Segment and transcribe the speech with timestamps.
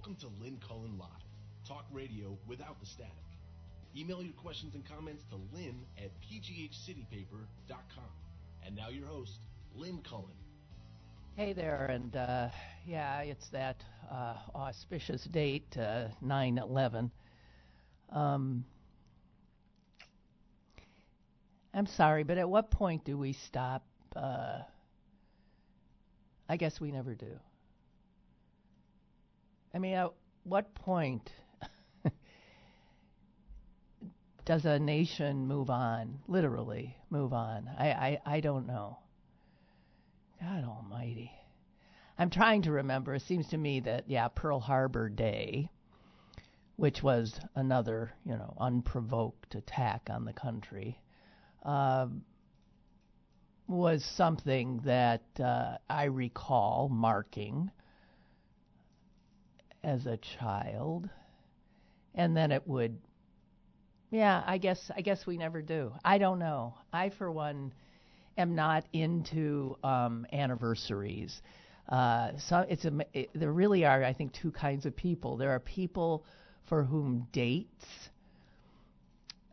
[0.00, 1.08] Welcome to Lynn Cullen Live,
[1.68, 3.12] talk radio without the static.
[3.94, 8.04] Email your questions and comments to lynn at pghcitypaper.com.
[8.64, 9.40] And now your host,
[9.74, 10.24] Lynn Cullen.
[11.36, 12.48] Hey there, and uh,
[12.86, 17.10] yeah, it's that uh, auspicious date, uh, 9 11.
[18.10, 18.64] Um,
[21.74, 23.84] I'm sorry, but at what point do we stop?
[24.16, 24.60] Uh,
[26.48, 27.38] I guess we never do.
[29.72, 30.12] I mean, at
[30.44, 31.30] what point
[34.44, 36.18] does a nation move on?
[36.26, 37.70] Literally, move on?
[37.78, 38.98] I, I, I don't know.
[40.40, 41.30] God Almighty.
[42.18, 43.14] I'm trying to remember.
[43.14, 45.70] It seems to me that, yeah, Pearl Harbor Day,
[46.76, 50.98] which was another, you know, unprovoked attack on the country,
[51.64, 52.06] uh,
[53.68, 57.70] was something that uh, I recall marking
[59.82, 61.08] as a child,
[62.14, 62.98] and then it would.
[64.10, 65.92] Yeah, I guess I guess we never do.
[66.04, 66.74] I don't know.
[66.92, 67.72] I, for one,
[68.36, 71.40] am not into um, anniversaries.
[71.88, 75.36] Uh, so it's a, it, there really are, I think, two kinds of people.
[75.36, 76.24] There are people
[76.68, 77.84] for whom dates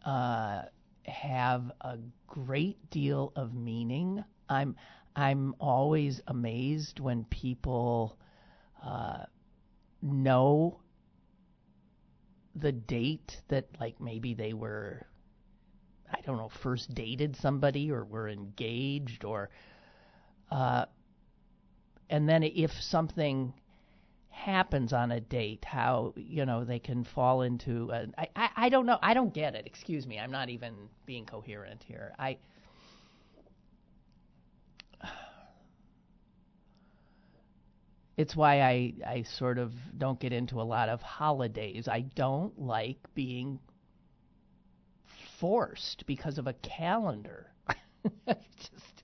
[0.06, 0.64] uh,
[1.04, 4.24] have a great deal of meaning.
[4.50, 4.76] I'm
[5.16, 8.18] I'm always amazed when people
[8.84, 9.26] uh,
[10.02, 10.80] know
[12.56, 15.06] the date that like maybe they were
[16.12, 19.50] I don't know first dated somebody or were engaged or
[20.50, 20.86] uh,
[22.10, 23.54] and then if something
[24.30, 28.70] happens on a date how you know they can fall into a, I, I I
[28.70, 29.00] don't know.
[29.02, 29.66] I don't get it.
[29.66, 30.20] Excuse me.
[30.20, 30.74] I'm not even
[31.06, 32.14] being coherent here.
[32.20, 32.38] I
[38.18, 42.60] it's why I I sort of don't get into a lot of holidays I don't
[42.60, 43.60] like being
[45.40, 47.52] forced because of a calendar
[48.28, 49.04] just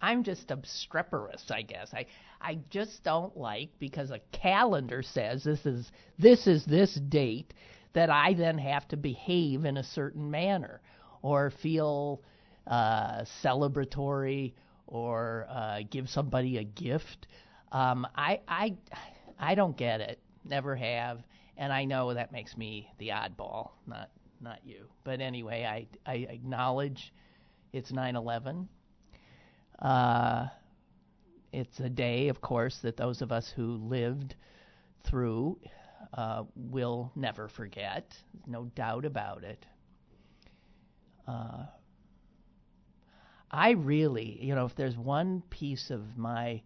[0.00, 2.06] I'm just obstreperous I guess I
[2.40, 7.54] I just don't like because a calendar says this is this is this date
[7.94, 10.80] that I then have to behave in a certain manner
[11.22, 12.22] or feel
[12.66, 14.52] uh, celebratory
[14.86, 17.26] or uh, give somebody a gift.
[17.72, 18.76] Um, I I
[19.38, 20.20] I don't get it.
[20.44, 21.22] Never have,
[21.56, 24.86] and I know that makes me the oddball, not not you.
[25.04, 27.12] But anyway, I I acknowledge
[27.72, 28.68] it's 9/11.
[29.80, 30.48] Uh,
[31.52, 34.34] it's a day, of course, that those of us who lived
[35.04, 35.58] through
[36.14, 38.16] uh, will never forget.
[38.46, 39.66] No doubt about it.
[41.26, 41.64] Uh,
[43.50, 46.62] I really, you know, if there's one piece of my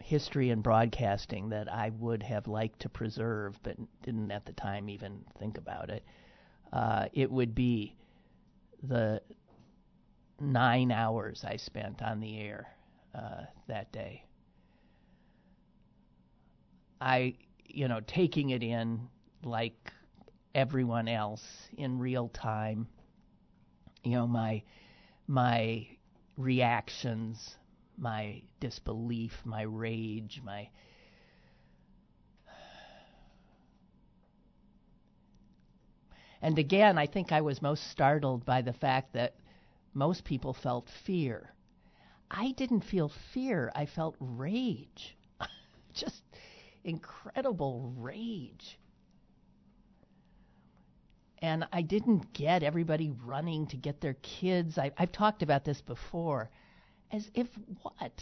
[0.00, 4.88] history and broadcasting that I would have liked to preserve, but didn't at the time
[4.88, 6.04] even think about it,
[6.72, 7.94] uh, it would be
[8.82, 9.22] the
[10.40, 12.66] nine hours I spent on the air
[13.14, 14.24] uh, that day.
[17.00, 17.34] I,
[17.66, 19.08] you know, taking it in
[19.44, 19.92] like
[20.54, 21.42] everyone else
[21.76, 22.86] in real time.
[24.04, 24.62] You know, my
[25.26, 25.86] my
[26.36, 27.56] reactions,
[28.02, 30.68] my disbelief, my rage, my
[36.42, 39.36] And again, I think I was most startled by the fact that
[39.94, 41.54] most people felt fear.
[42.28, 45.16] I didn't feel fear, I felt rage.
[45.94, 46.24] Just
[46.82, 48.80] incredible rage.
[51.38, 54.78] And I didn't get everybody running to get their kids.
[54.78, 56.50] I, have talked about this before.
[57.12, 57.46] As if
[57.82, 58.12] what?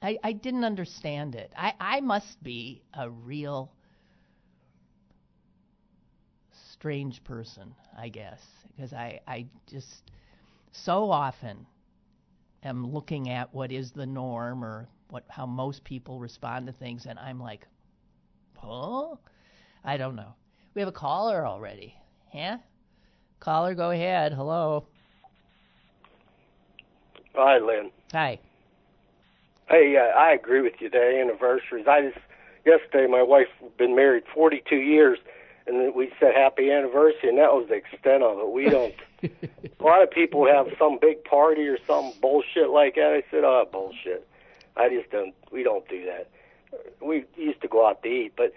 [0.00, 1.52] I, I didn't understand it.
[1.56, 3.70] I, I must be a real
[6.72, 8.40] strange person, I guess,
[8.74, 10.10] because I, I just
[10.72, 11.66] so often
[12.64, 17.06] am looking at what is the norm or what how most people respond to things,
[17.06, 17.68] and I'm like,
[18.56, 19.14] huh?
[19.84, 20.34] I don't know.
[20.74, 21.94] We have a caller already.
[22.34, 22.58] Yeah?
[23.40, 24.32] Caller, go ahead.
[24.32, 24.86] Hello.
[27.34, 27.90] Hi, Lynn.
[28.12, 28.38] Hi.
[29.68, 30.90] Hey, uh, I agree with you.
[30.90, 31.86] The anniversaries.
[31.88, 32.18] I just
[32.66, 33.48] yesterday, my wife
[33.78, 35.18] been married 42 years,
[35.66, 38.50] and we said happy anniversary, and that was the extent of it.
[38.50, 38.94] We don't.
[39.22, 43.12] a lot of people have some big party or some bullshit like that.
[43.12, 44.28] I said, oh, bullshit.
[44.76, 45.34] I just don't.
[45.50, 46.28] We don't do that.
[47.00, 48.54] We used to go out to eat, but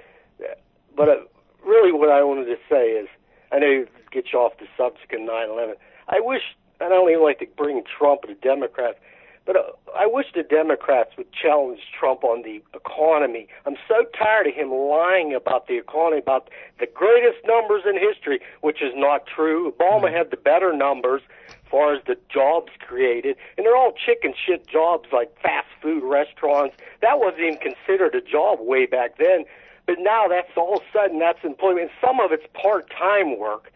[0.96, 1.18] but uh,
[1.66, 3.08] really, what I wanted to say is,
[3.52, 5.76] I know you get you off the subject of 9/11.
[6.08, 6.42] I wish
[6.82, 8.98] I don't even like to bring Trump or the Democrats,
[9.46, 9.64] but uh,
[9.96, 13.48] I wish the Democrats would challenge Trump on the economy.
[13.66, 16.50] I'm so tired of him lying about the economy, about
[16.80, 19.72] the greatest numbers in history, which is not true.
[19.72, 24.34] Obama had the better numbers as far as the jobs created, and they're all chicken
[24.34, 26.76] shit jobs like fast food restaurants.
[27.02, 29.46] That wasn't even considered a job way back then.
[29.86, 31.82] But now that's all of a sudden that's employment.
[31.82, 33.72] And some of it's part time work.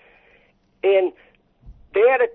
[0.84, 1.14] And
[1.94, 2.28] they had a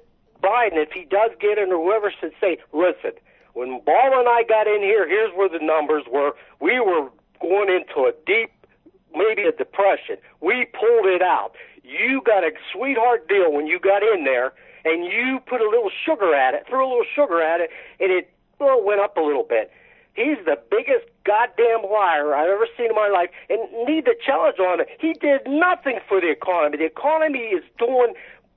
[0.45, 3.13] Biden, if he does get in or whoever should say, listen,
[3.55, 6.35] when Obama and I got in here, here's where the numbers were.
[6.61, 7.09] We were
[7.41, 8.51] going into a deep,
[9.15, 10.17] maybe a depression.
[10.41, 11.53] We pulled it out.
[11.83, 14.53] You got a sweetheart deal when you got in there,
[14.85, 17.71] and you put a little sugar at it, threw a little sugar at it,
[18.01, 19.71] and it well, went up a little bit.
[20.15, 24.59] He's the biggest goddamn liar I've ever seen in my life, and need the challenge
[24.59, 24.89] on it.
[25.01, 26.79] He did nothing for the economy.
[26.79, 28.15] The economy is doing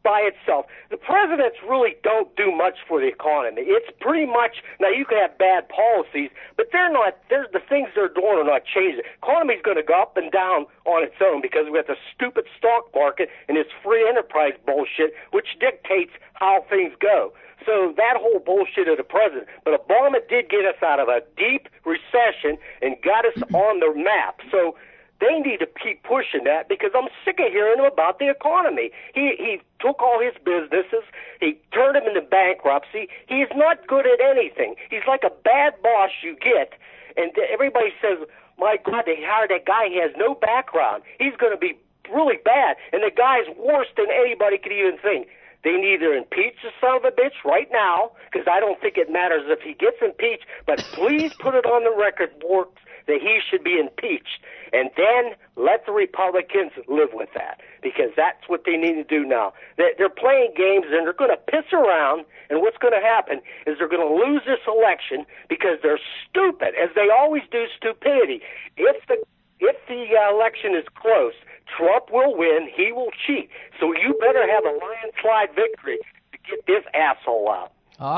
[0.08, 0.72] by itself.
[0.88, 3.68] The presidents really don't do much for the economy.
[3.68, 7.20] It's pretty much now you can have bad policies, but they're not.
[7.30, 9.04] There's the things they're doing are not changing.
[9.22, 12.48] Economy's going to go up and down on its own because we have the stupid
[12.56, 17.34] stock market and this free enterprise bullshit, which dictates how things go.
[17.68, 19.52] So that whole bullshit of the president.
[19.66, 23.92] But Obama did get us out of a deep recession and got us on the
[23.92, 24.40] map.
[24.52, 24.80] So
[25.20, 28.92] they need to keep pushing that because I'm sick of hearing him about the economy.
[29.14, 31.04] He he took all his businesses,
[31.40, 33.10] he turned them into bankruptcy.
[33.28, 34.76] He's not good at anything.
[34.90, 36.74] He's like a bad boss you get,
[37.16, 38.20] and everybody says,
[38.58, 39.90] "My God, they hired that guy.
[39.90, 41.04] He has no background.
[41.20, 41.78] He's going to be
[42.14, 45.28] really bad." And the guy's worse than anybody could even think.
[45.68, 48.96] They need to impeach the son of a bitch right now, because I don't think
[48.96, 53.20] it matters if he gets impeached, but please put it on the record books that
[53.20, 54.40] he should be impeached.
[54.72, 59.26] And then let the Republicans live with that because that's what they need to do
[59.26, 59.52] now.
[59.76, 62.24] They're playing games and they're going to piss around.
[62.50, 66.00] And what's going to happen is they're going to lose this election because they're
[66.30, 67.66] stupid, as they always do.
[67.76, 68.40] Stupidity.
[68.78, 69.18] If the
[69.60, 71.34] if the uh, election is close,
[71.76, 72.70] Trump will win.
[72.76, 73.50] He will cheat.
[73.80, 76.00] So you better have a landslide victory
[76.32, 77.72] to get this asshole out.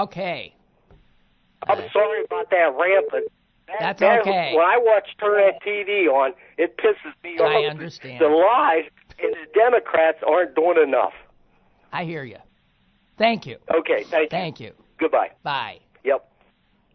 [0.04, 0.54] Okay.
[1.68, 3.32] I'm sorry about that rampant
[3.80, 4.54] that's okay.
[4.56, 7.66] When I watch Turn That TV on, it pisses me I off.
[7.66, 8.20] I understand.
[8.20, 8.90] The lies
[9.22, 11.14] and the Democrats aren't doing enough.
[11.92, 12.38] I hear you.
[13.18, 13.58] Thank you.
[13.74, 14.30] Okay, thank you.
[14.30, 14.72] Thank you.
[14.98, 15.32] Goodbye.
[15.44, 15.80] Bye.
[16.04, 16.30] Yep.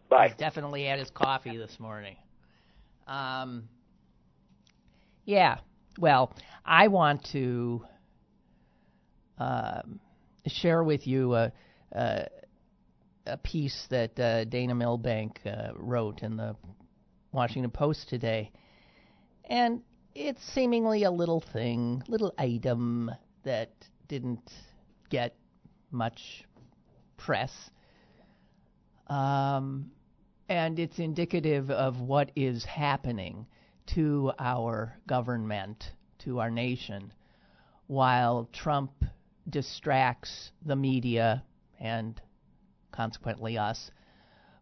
[0.09, 0.27] Bye.
[0.29, 2.15] He's definitely had his coffee this morning.
[3.07, 3.69] Um,
[5.25, 5.57] yeah.
[5.97, 6.33] Well,
[6.65, 7.85] I want to
[9.37, 10.01] um,
[10.45, 11.53] share with you a,
[11.93, 12.27] a,
[13.25, 16.57] a piece that uh, Dana Milbank uh, wrote in the
[17.31, 18.51] Washington Post today,
[19.49, 19.81] and
[20.13, 23.09] it's seemingly a little thing, little item
[23.43, 23.71] that
[24.09, 24.51] didn't
[25.09, 25.35] get
[25.91, 26.43] much
[27.15, 27.51] press.
[29.07, 29.91] Um,
[30.49, 33.47] and it's indicative of what is happening
[33.87, 37.13] to our government, to our nation,
[37.87, 38.91] while Trump
[39.49, 41.43] distracts the media
[41.79, 42.19] and
[42.91, 43.91] consequently us,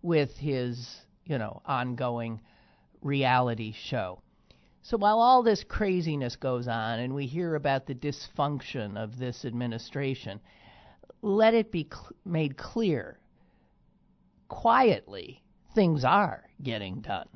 [0.01, 2.41] with his, you know, ongoing
[3.01, 4.21] reality show.
[4.81, 9.45] So while all this craziness goes on and we hear about the dysfunction of this
[9.45, 10.41] administration,
[11.21, 13.17] let it be cl- made clear
[14.49, 15.41] quietly
[15.73, 17.27] things are getting done.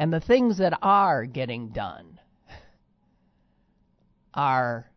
[0.00, 2.18] And the things that are getting done
[4.32, 4.90] are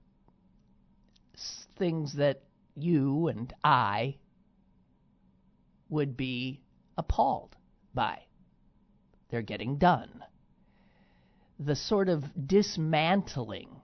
[1.77, 2.43] things that
[2.77, 4.15] you and I
[5.89, 6.61] would be
[6.97, 7.53] appalled
[7.93, 8.21] by.
[9.29, 10.23] They're getting done.
[11.59, 13.81] The sort of dismantling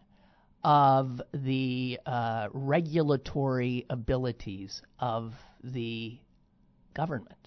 [0.63, 5.33] of the uh, regulatory abilities of
[5.65, 6.17] the
[6.93, 7.38] government.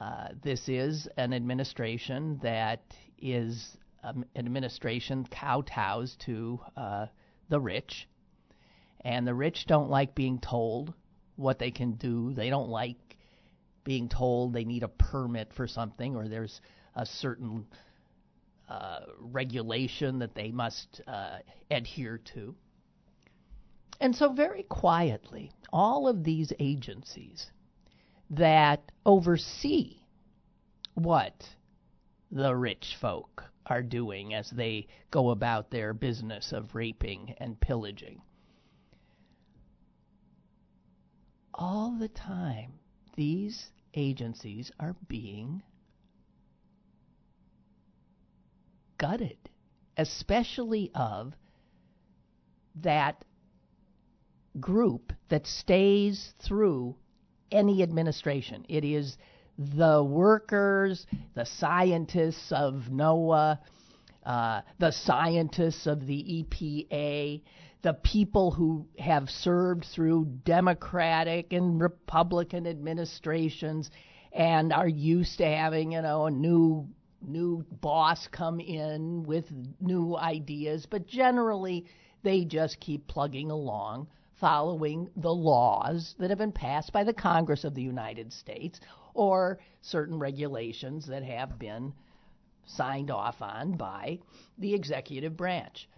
[0.00, 2.80] Uh, this is an administration that
[3.18, 7.06] is um, an administration kowtows to uh,
[7.50, 8.08] the rich,
[9.02, 10.94] and the rich don't like being told
[11.36, 12.32] what they can do.
[12.32, 12.96] They don't like
[13.84, 16.60] being told they need a permit for something or there's
[16.94, 17.66] a certain
[18.68, 21.38] uh, regulation that they must uh,
[21.70, 22.54] adhere to.
[24.00, 27.50] And so, very quietly, all of these agencies
[28.30, 29.96] that oversee
[30.94, 31.48] what
[32.30, 38.20] the rich folk are doing as they go about their business of raping and pillaging.
[41.54, 42.72] All the time,
[43.16, 45.62] these agencies are being
[48.98, 49.38] gutted,
[49.96, 51.34] especially of
[52.76, 53.24] that
[54.58, 56.96] group that stays through
[57.50, 58.64] any administration.
[58.68, 59.16] It is
[59.58, 63.58] the workers, the scientists of NOAA,
[64.24, 67.42] uh, the scientists of the EPA,
[67.82, 73.90] the people who have served through Democratic and Republican administrations
[74.32, 76.88] and are used to having, you know, a new
[77.22, 79.44] new boss come in with
[79.78, 81.84] new ideas, but generally
[82.22, 84.08] they just keep plugging along
[84.40, 88.80] following the laws that have been passed by the Congress of the United States
[89.14, 91.92] or certain regulations that have been
[92.66, 94.18] signed off on by
[94.58, 95.88] the executive branch.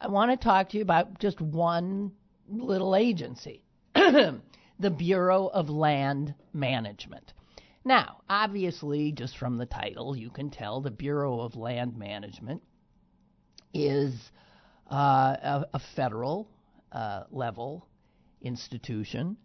[0.00, 2.12] I want to talk to you about just one
[2.48, 3.62] little agency
[3.94, 7.32] the Bureau of Land Management.
[7.84, 12.62] Now, obviously, just from the title, you can tell the Bureau of Land Management
[13.72, 14.12] is
[14.90, 16.48] uh, a, a, federal
[16.96, 17.86] uh, level
[18.40, 19.36] institution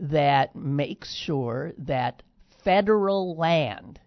[0.00, 2.22] that makes sure that
[2.64, 4.00] federal land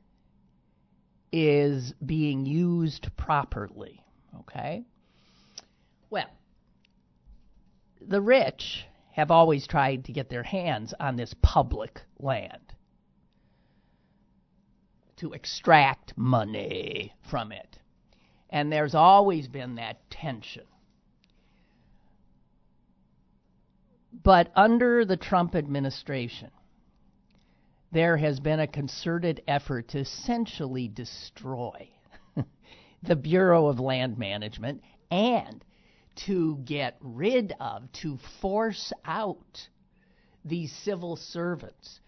[1.31, 4.03] is being used properly.
[4.39, 4.83] Okay?
[6.09, 6.31] Well,
[8.01, 12.73] the rich have always tried to get their hands on this public land
[15.17, 17.77] to extract money from it.
[18.49, 20.63] And there's always been that tension.
[24.11, 26.51] But under the Trump administration,
[27.91, 31.89] there has been a concerted effort to essentially destroy
[33.03, 35.63] the Bureau of Land Management and
[36.15, 39.69] to get rid of, to force out
[40.43, 41.99] these civil servants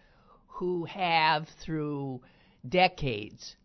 [0.46, 2.20] who have, through
[2.68, 3.56] decades,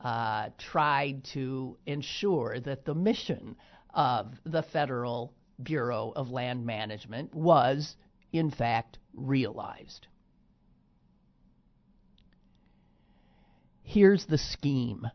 [0.00, 3.56] uh, tried to ensure that the mission
[3.94, 7.96] of the Federal Bureau of Land Management was,
[8.32, 10.06] in fact, realized.
[13.82, 15.06] Here's the scheme.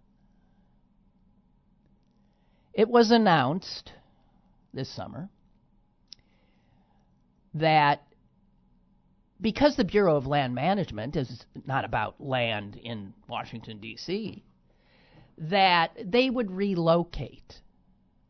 [2.74, 3.92] It was announced
[4.74, 5.30] this summer
[7.54, 8.02] that
[9.40, 14.44] because the Bureau of Land Management is not about land in Washington, D.C.,
[15.38, 17.62] that they would relocate.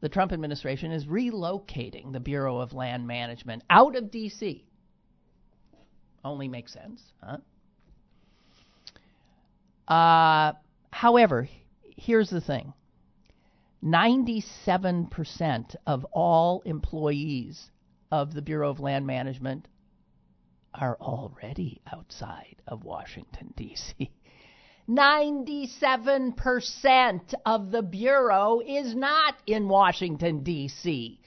[0.03, 4.65] The Trump administration is relocating the Bureau of Land Management out of D.C.
[6.25, 7.37] Only makes sense, huh?
[9.87, 10.51] Uh,
[10.91, 11.47] however,
[11.95, 12.73] here's the thing
[13.81, 17.71] 97% of all employees
[18.11, 19.69] of the Bureau of Land Management
[20.73, 24.11] are already outside of Washington, D.C.
[24.89, 31.21] 97% of the Bureau is not in Washington, D.C.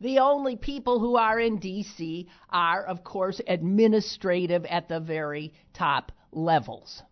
[0.00, 2.26] The only people who are in D.C.
[2.50, 7.02] are, of course, administrative at the very top levels.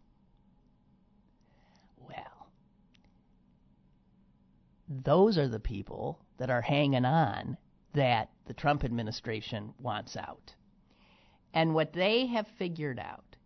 [1.96, 2.48] Well,
[4.88, 7.56] those are the people that are hanging on
[7.94, 10.52] that the Trump administration wants out.
[11.54, 13.36] And what they have figured out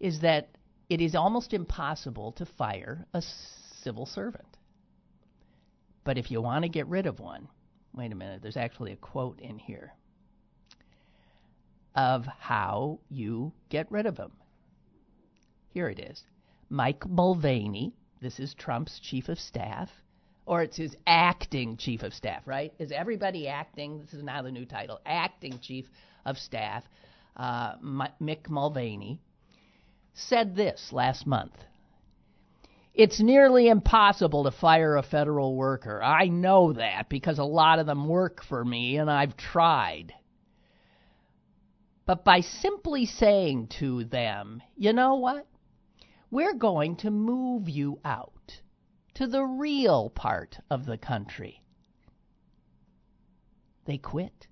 [0.00, 0.48] is that
[0.92, 3.22] it is almost impossible to fire a
[3.82, 4.58] civil servant.
[6.04, 7.48] But if you want to get rid of one,
[7.94, 9.94] wait a minute, there's actually a quote in here
[11.94, 14.32] of how you get rid of them.
[15.70, 16.22] Here it is.
[16.68, 19.88] Mike Mulvaney, this is Trump's chief of staff,
[20.44, 22.74] or it's his acting chief of staff, right?
[22.78, 23.98] Is everybody acting?
[23.98, 25.86] This is now the new title acting chief
[26.26, 26.84] of staff,
[27.38, 29.22] uh, Mick Mulvaney,
[30.14, 31.54] said this last month.
[32.94, 36.02] It's nearly impossible to fire a federal worker.
[36.02, 40.12] I know that because a lot of them work for me and I've tried.
[42.04, 45.46] But by simply saying to them, you know what?
[46.30, 48.60] We're going to move you out
[49.14, 51.62] to the real part of the country.
[53.86, 54.46] They quit.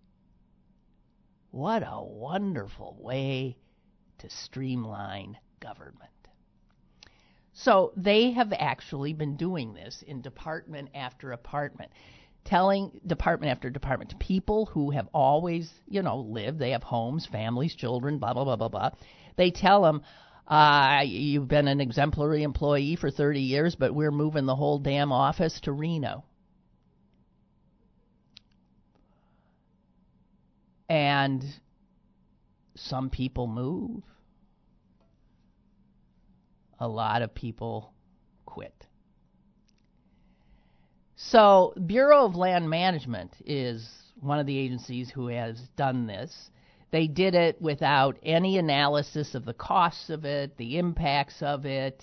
[1.50, 3.59] What a wonderful way
[4.19, 6.11] to streamline government.
[7.52, 11.90] So they have actually been doing this in department after department,
[12.45, 17.75] telling department after department, people who have always, you know, lived, they have homes, families,
[17.75, 18.90] children, blah, blah, blah, blah, blah.
[19.37, 20.02] They tell them,
[20.47, 25.12] uh, you've been an exemplary employee for 30 years, but we're moving the whole damn
[25.12, 26.25] office to Reno.
[30.88, 31.45] And
[32.75, 34.02] some people move.
[36.80, 37.92] A lot of people
[38.46, 38.87] quit.
[41.14, 43.87] So, Bureau of Land Management is
[44.20, 46.50] one of the agencies who has done this.
[46.90, 52.02] They did it without any analysis of the costs of it, the impacts of it,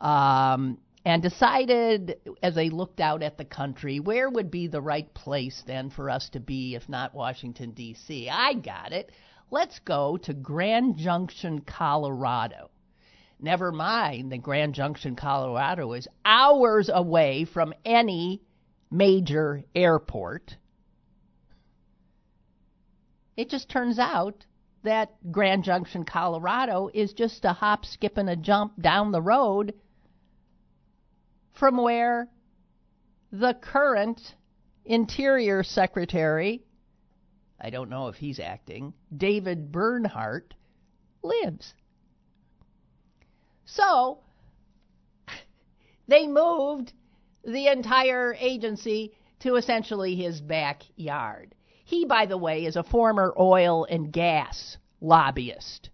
[0.00, 5.12] um, and decided as they looked out at the country where would be the right
[5.14, 8.28] place then for us to be if not Washington, D.C.
[8.30, 9.10] I got it.
[9.50, 12.70] Let's go to Grand Junction, Colorado.
[13.40, 18.42] Never mind that Grand Junction, Colorado is hours away from any
[18.90, 20.56] major airport.
[23.36, 24.44] It just turns out
[24.82, 29.74] that Grand Junction, Colorado is just a hop, skip, and a jump down the road
[31.52, 32.28] from where
[33.30, 34.34] the current
[34.84, 36.64] Interior Secretary,
[37.60, 40.54] I don't know if he's acting, David Bernhardt,
[41.22, 41.74] lives.
[43.70, 44.20] So,
[46.08, 46.92] they moved
[47.44, 51.54] the entire agency to essentially his backyard.
[51.84, 55.90] He, by the way, is a former oil and gas lobbyist.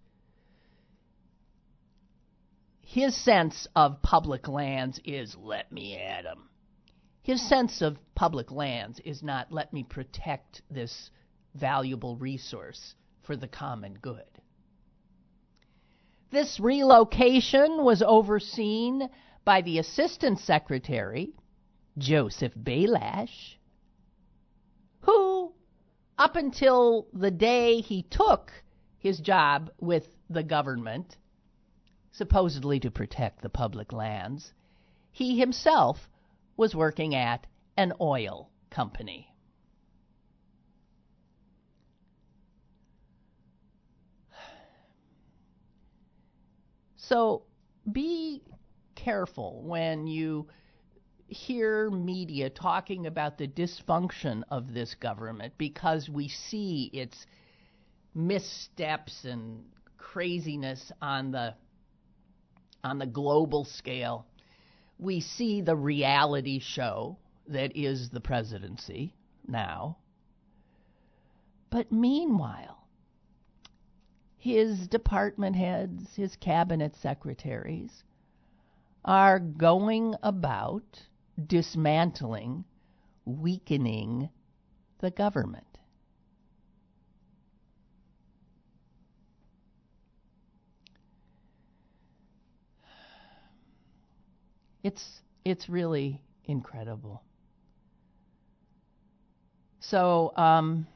[2.81, 6.49] His sense of public lands is let me at 'em.
[7.23, 11.11] His sense of public lands is not let me protect this
[11.55, 14.34] valuable resource for the common good.
[16.35, 19.09] This relocation was overseen
[19.45, 21.33] by the Assistant Secretary,
[21.97, 23.55] Joseph Balash,
[25.03, 25.53] who,
[26.19, 28.51] up until the day he took
[28.99, 31.17] his job with the government,
[32.11, 34.53] supposedly to protect the public lands,
[35.13, 36.11] he himself
[36.57, 39.33] was working at an oil company.
[47.09, 47.43] So
[47.91, 48.43] be
[48.95, 50.49] careful when you
[51.27, 57.27] hear media talking about the dysfunction of this government because we see its
[58.15, 59.65] missteps and
[59.99, 61.55] craziness on the
[62.83, 64.27] on the global scale.
[64.99, 69.15] We see the reality show that is the presidency
[69.47, 69.99] now.
[71.71, 72.74] But meanwhile,
[74.45, 78.05] his department heads, his cabinet secretaries,
[79.03, 80.85] are going about
[81.47, 82.63] dismantling,
[83.25, 84.29] weakening
[84.99, 85.65] the government.
[94.83, 97.23] It's it's really incredible.
[99.81, 100.87] So um,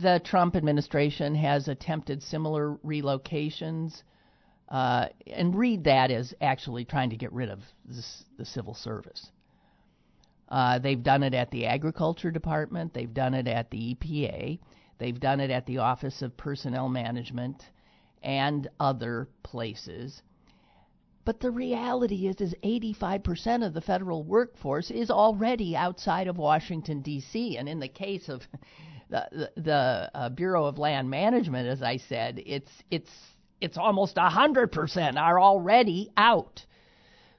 [0.00, 4.02] the Trump administration has attempted similar relocations,
[4.68, 9.30] uh, and read that as actually trying to get rid of this, the civil service.
[10.48, 14.58] Uh, they've done it at the Agriculture Department, they've done it at the EPA,
[14.98, 17.62] they've done it at the Office of Personnel Management,
[18.22, 20.22] and other places.
[21.24, 27.02] But the reality is, is 85% of the federal workforce is already outside of Washington
[27.02, 27.56] D.C.
[27.56, 28.42] And in the case of
[29.10, 33.10] the the, uh, Bureau of Land Management, as I said, it's it's
[33.60, 36.64] it's almost 100% are already out.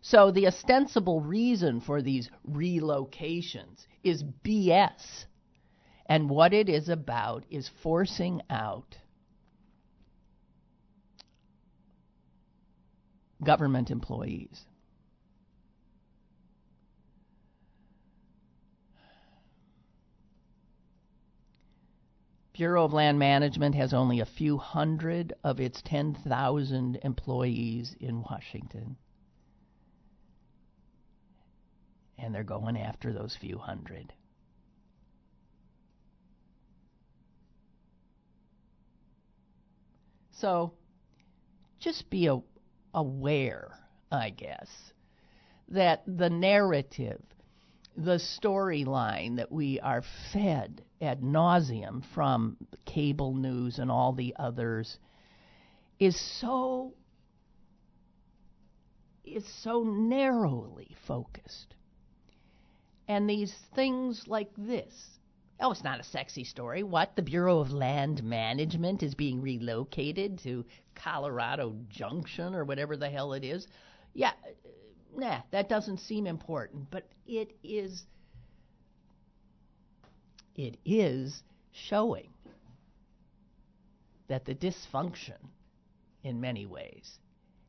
[0.02, 5.26] So the ostensible reason for these relocations is BS.
[6.06, 8.98] And what it is about is forcing out
[13.44, 14.66] government employees.
[22.62, 28.98] Bureau of Land Management has only a few hundred of its 10,000 employees in Washington.
[32.20, 34.14] And they're going after those few hundred.
[40.34, 40.74] So
[41.80, 42.38] just be a,
[42.94, 43.72] aware,
[44.12, 44.70] I guess,
[45.70, 47.24] that the narrative,
[47.96, 54.98] the storyline that we are fed ad nauseum from cable news and all the others
[56.00, 56.94] is so
[59.24, 61.76] is so narrowly focused.
[63.08, 64.94] And these things like this.
[65.60, 66.82] Oh, it's not a sexy story.
[66.82, 67.16] What?
[67.16, 73.34] The Bureau of Land Management is being relocated to Colorado Junction or whatever the hell
[73.34, 73.68] it is.
[74.14, 74.32] Yeah,
[75.16, 78.06] nah, that doesn't seem important, but it is
[80.56, 82.30] it is showing
[84.28, 85.38] that the dysfunction
[86.24, 87.20] in many ways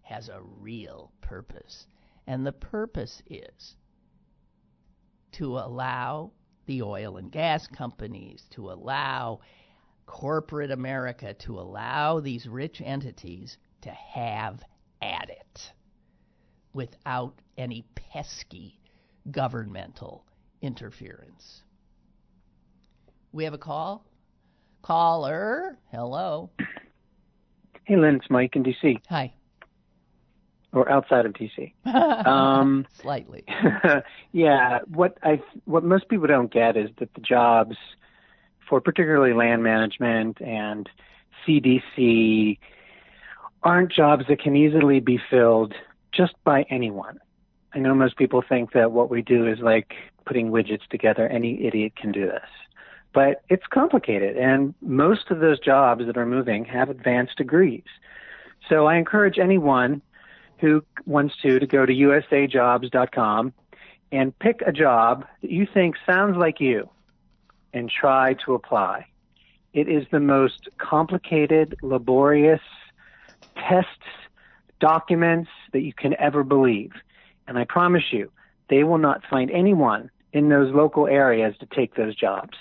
[0.02, 1.87] has a real purpose.
[2.26, 3.76] And the purpose is
[5.33, 6.33] to allow
[6.66, 9.40] the oil and gas companies, to allow
[10.07, 14.62] corporate America, to allow these rich entities to have
[15.00, 15.72] at it
[16.72, 18.78] without any pesky
[19.30, 20.24] governmental
[20.61, 21.62] interference.
[23.32, 24.04] We have a call?
[24.82, 26.50] Caller, hello.
[27.85, 28.98] Hey, Lynn, it's Mike in D.C.
[29.08, 29.32] Hi.
[30.72, 31.74] Or outside of D.C.
[31.87, 33.44] Um, Slightly.
[34.32, 37.76] yeah, what I what most people don't get is that the jobs
[38.68, 40.88] for particularly land management and
[41.46, 42.58] CDC
[43.62, 45.74] aren't jobs that can easily be filled
[46.12, 47.18] just by anyone.
[47.75, 49.94] I know most people think that what we do is like
[50.27, 51.27] putting widgets together.
[51.27, 52.48] Any idiot can do this.
[53.14, 57.85] But it's complicated, and most of those jobs that are moving have advanced degrees.
[58.68, 60.01] So I encourage anyone
[60.59, 63.53] who wants to to go to usajobs.com
[64.12, 66.88] and pick a job that you think sounds like you
[67.75, 69.07] and try to apply.
[69.72, 72.61] It is the most complicated, laborious
[73.57, 73.88] tests,
[74.83, 76.90] documents that you can ever believe.
[77.47, 78.31] And I promise you,
[78.68, 82.59] they will not find anyone in those local areas to take those jobs,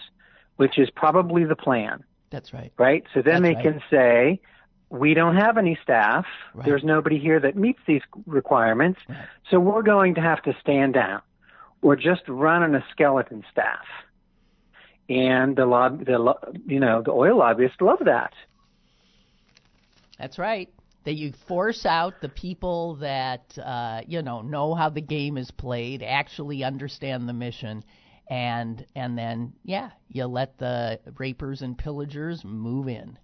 [0.58, 2.04] which is probably the plan.
[2.30, 2.72] That's right.
[2.78, 3.04] Right?
[3.14, 3.64] So then That's they right.
[3.64, 4.42] can say,
[4.90, 6.26] we don't have any staff.
[6.54, 6.66] Right.
[6.66, 9.00] There's nobody here that meets these requirements.
[9.10, 9.18] Right.
[9.50, 11.22] So we're going to have to stand down
[11.82, 13.86] or just run on a skeleton staff.
[15.10, 18.34] And the lob, the lo- you know, the oil lobbyists love that.
[20.20, 20.70] That's right.
[21.04, 25.50] That you force out the people that uh, you know know how the game is
[25.50, 27.84] played, actually understand the mission,
[28.30, 33.18] and and then yeah, you let the rapers and pillagers move in.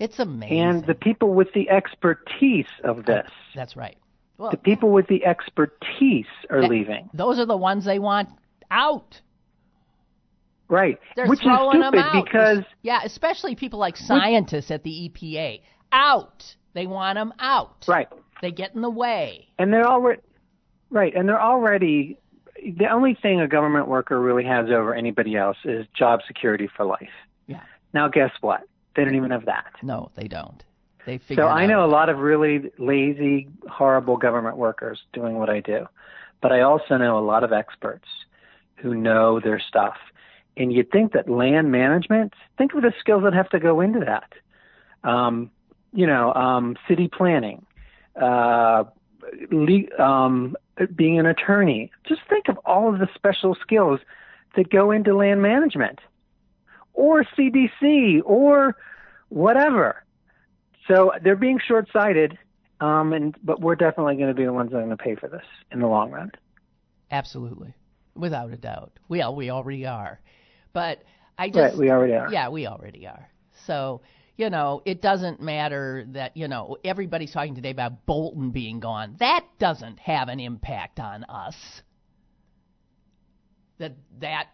[0.00, 0.60] It's amazing.
[0.60, 3.96] And the people with the expertise of this, That's right.
[4.38, 7.10] Well, the people with the expertise are that- leaving.
[7.12, 8.30] those are the ones they want
[8.70, 9.20] out.
[10.68, 10.98] Right.
[11.16, 15.10] They're Which is throwing them stupid out because yeah, especially people like scientists at the
[15.10, 15.60] EPA.
[15.92, 16.54] Out.
[16.72, 17.84] They want them out.
[17.88, 18.08] right.
[18.42, 19.48] They get in the way.
[19.58, 20.22] And they're already
[20.90, 22.16] right, and they're already
[22.62, 26.84] the only thing a government worker really has over anybody else is job security for
[26.84, 27.10] life.
[27.46, 27.62] Yeah.
[27.92, 28.62] Now guess what?
[28.94, 29.74] They don't even have that.
[29.82, 30.62] No, they don't.
[31.06, 31.44] They figure.
[31.44, 35.86] So I know a lot of really lazy, horrible government workers doing what I do,
[36.42, 38.06] but I also know a lot of experts
[38.76, 39.96] who know their stuff.
[40.56, 44.00] And you'd think that land management, think of the skills that have to go into
[44.00, 45.08] that.
[45.08, 45.50] Um,
[45.92, 47.64] you know, um, city planning,
[48.20, 48.84] uh,
[49.50, 50.56] le- um,
[50.94, 51.90] being an attorney.
[52.08, 54.00] Just think of all of the special skills
[54.56, 55.98] that go into land management
[56.92, 58.76] or CDC or
[59.28, 60.04] whatever.
[60.88, 62.36] So they're being short-sighted,
[62.80, 65.14] um, and but we're definitely going to be the ones that are going to pay
[65.14, 66.32] for this in the long run.
[67.10, 67.74] Absolutely,
[68.14, 68.92] without a doubt.
[69.08, 70.20] Well, we already are,
[70.72, 71.02] but
[71.38, 72.32] I just right, we already are.
[72.32, 73.28] yeah, we already are.
[73.66, 74.00] So
[74.40, 79.16] you know, it doesn't matter that you know everybody's talking today about Bolton being gone.
[79.20, 81.54] That doesn't have an impact on us.
[83.78, 84.46] That that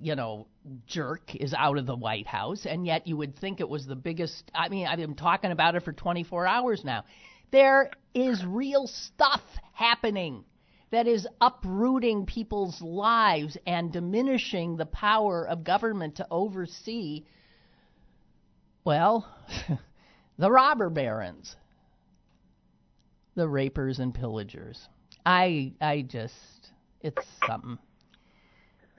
[0.00, 0.48] you know
[0.88, 3.94] jerk is out of the White House, and yet you would think it was the
[3.94, 4.50] biggest.
[4.52, 7.04] I mean, I've been talking about it for 24 hours now.
[7.52, 10.44] There is real stuff happening
[10.90, 17.24] that is uprooting people's lives and diminishing the power of government to oversee,
[18.84, 19.26] well,
[20.38, 21.56] the robber barons,
[23.34, 24.88] the rapers and pillagers.
[25.26, 26.70] I I just
[27.02, 27.78] it's something.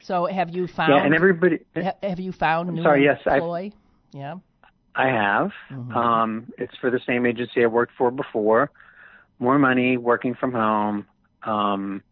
[0.02, 1.60] So have you found Yeah, and everybody.
[1.76, 3.72] ha- have you found new sorry, yes, I've-
[4.14, 4.36] Yeah.
[4.96, 5.52] I have.
[5.72, 5.96] Mhm.
[5.96, 8.72] Um, it's for the same agency I worked for before.
[9.40, 11.08] More money, working from home.
[11.44, 12.04] Um,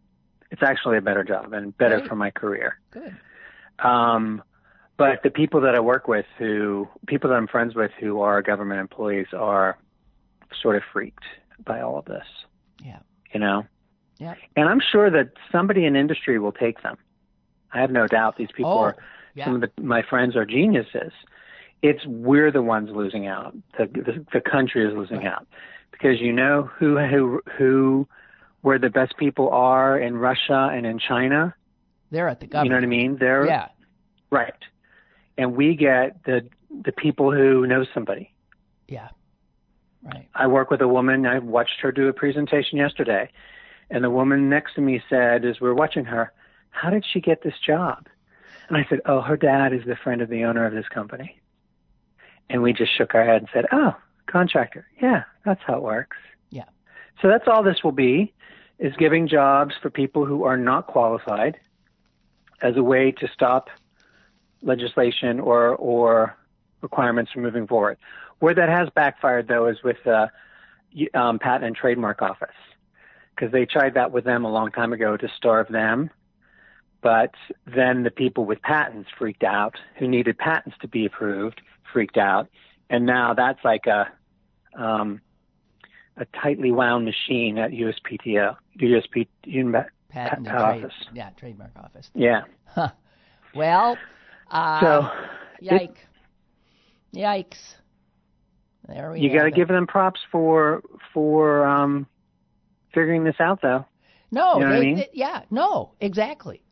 [0.50, 2.10] it's actually a better job and better Great.
[2.10, 2.80] for my career.
[2.92, 3.16] Good.
[3.80, 4.42] Um,
[5.00, 8.42] but the people that I work with, who people that I'm friends with, who are
[8.44, 9.78] government employees, are
[10.62, 11.24] sort of freaked
[11.66, 12.26] by all of this.
[12.84, 13.00] Yeah.
[13.34, 13.66] You know.
[14.18, 14.36] Yeah.
[14.56, 16.98] And I'm sure that somebody in industry will take them.
[17.72, 18.98] I have no doubt these people Oh, are
[19.36, 19.46] yeah.
[19.46, 21.14] some of the, my friends are geniuses.
[21.82, 23.56] It's we're the ones losing out.
[23.78, 25.28] The the, the country is losing Right.
[25.28, 25.48] out
[25.92, 28.08] because you know who who who
[28.62, 31.56] where the best people are in Russia and in China.
[32.12, 32.66] They're at the government.
[32.66, 33.18] You know what I mean?
[33.18, 33.68] They're Yeah.
[34.32, 34.54] right,
[35.40, 36.48] and we get the
[36.84, 38.32] the people who know somebody.
[38.88, 39.08] Yeah.
[40.04, 40.28] Right.
[40.36, 41.26] I work with a woman.
[41.26, 43.32] I watched her do a presentation yesterday,
[43.90, 46.32] and the woman next to me said, as we we're watching her,
[46.70, 48.08] "How did she get this job?"
[48.68, 51.40] And I said, "Oh, her dad is the friend of the owner of this company."
[52.50, 53.96] And we just shook our head and said, "Oh,
[54.28, 54.86] contractor.
[55.02, 56.18] Yeah, that's how it works."
[56.50, 56.70] Yeah.
[57.22, 58.34] So that's all this will be,
[58.78, 61.58] is giving jobs for people who are not qualified,
[62.62, 63.70] as a way to stop
[64.62, 66.36] legislation or or
[66.82, 67.98] requirements from moving forward.
[68.40, 70.32] Where that has backfired, though, is with the
[71.14, 72.56] um, Patent and Trademark Office,
[73.36, 76.10] because they tried that with them a long time ago to starve them.
[77.02, 77.34] But
[77.66, 82.50] then the people with patents freaked out, who needed patents to be approved, freaked out,
[82.90, 84.12] and now that's like a
[84.76, 85.22] um,
[86.18, 89.28] a tightly wound machine at USPTO, USP,
[90.10, 90.94] Patent Trade, Office.
[91.14, 92.10] Yeah, Trademark Office.
[92.14, 92.42] Yeah.
[92.66, 92.90] Huh.
[93.56, 93.98] Well,
[94.52, 95.10] uh, so
[95.62, 95.96] yikes!
[97.14, 97.58] yikes.
[98.88, 100.82] There we you got to give them props for
[101.14, 102.08] for um,
[102.94, 103.86] figuring this out, though.
[104.32, 104.96] No, You know what I they, mean?
[104.98, 106.64] they- yeah, no, exactly.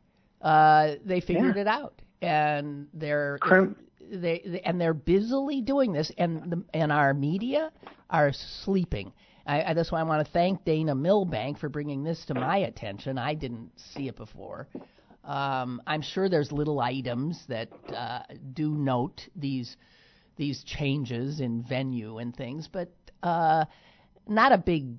[0.41, 1.61] Uh, they figured Yeah.
[1.61, 6.91] it out, and they're Crim- they, they and they're busily doing this, and the, and
[6.91, 7.71] our media
[8.09, 9.11] are sleeping.
[9.45, 12.57] I, I that's why I want to thank Dana Milbank for bringing this to my
[12.57, 13.17] attention.
[13.17, 14.67] I didn't see it before.
[15.27, 18.21] Um, I'm sure there's little items that uh,
[18.53, 19.75] do note these
[20.37, 23.65] these changes in venue and things, but uh,
[24.27, 24.95] not a big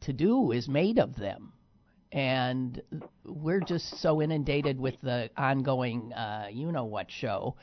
[0.00, 1.52] to do is made of them.
[2.12, 2.80] And
[3.24, 7.56] we're just so inundated with the ongoing, uh, you know what show,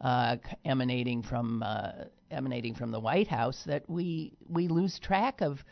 [0.00, 1.92] uh, emanating from uh,
[2.30, 5.62] emanating from the White House that we we lose track of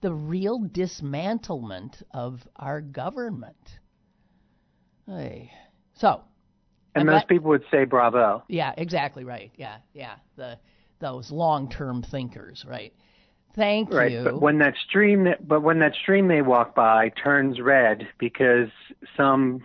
[0.00, 3.78] the real dismantlement of our government.
[5.06, 5.50] Hey.
[5.94, 6.22] So,
[6.94, 8.42] And I'm most glad- people would say bravo.
[8.48, 9.50] yeah, exactly right.
[9.56, 10.14] Yeah, yeah.
[10.36, 10.58] The
[10.98, 12.92] those long-term thinkers, right?
[13.54, 14.22] Thank Right, you.
[14.24, 18.68] but when that stream, but when that stream they walk by turns red because
[19.16, 19.62] some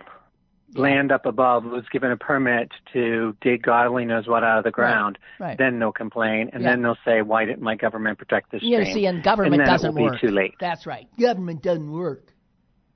[0.74, 4.64] land up above was given a permit to dig God only knows what out of
[4.64, 5.56] the ground, right.
[5.58, 6.70] then they'll complain, and Yeah.
[6.70, 9.60] then they'll say, "Why didn't my government protect this You stream?" see, and government and
[9.60, 10.20] then doesn't it will work.
[10.20, 10.54] be too late.
[10.58, 11.06] That's right.
[11.18, 12.32] Government doesn't work.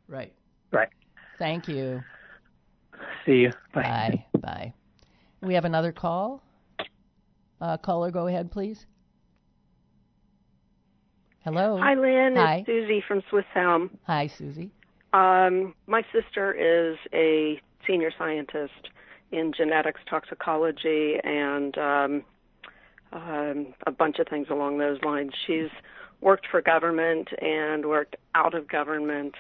[0.09, 0.33] Right.
[0.71, 0.89] Right.
[1.39, 2.03] Thank you.
[3.27, 3.53] See you.
[3.75, 4.25] Bye.
[4.33, 4.41] Bye.
[4.41, 4.73] Bye.
[5.43, 6.43] We have another call.
[7.61, 8.87] Uh, caller, go ahead, please.
[11.45, 11.79] Hello.
[11.81, 12.37] Hi, Lynn.
[12.37, 12.57] Hi.
[12.57, 13.91] It's Susie from Swiss Helm.
[14.07, 14.71] Hi, Susie.
[15.13, 18.91] Um, my sister is a senior scientist
[19.33, 22.25] in genetics toxicology and um,
[23.13, 25.33] um, a bunch of things along those lines.
[25.47, 25.71] She's
[26.21, 29.35] worked for government and worked out of government.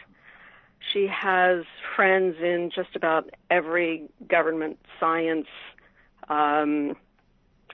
[0.92, 5.48] She has friends in just about every government science
[6.28, 6.96] um,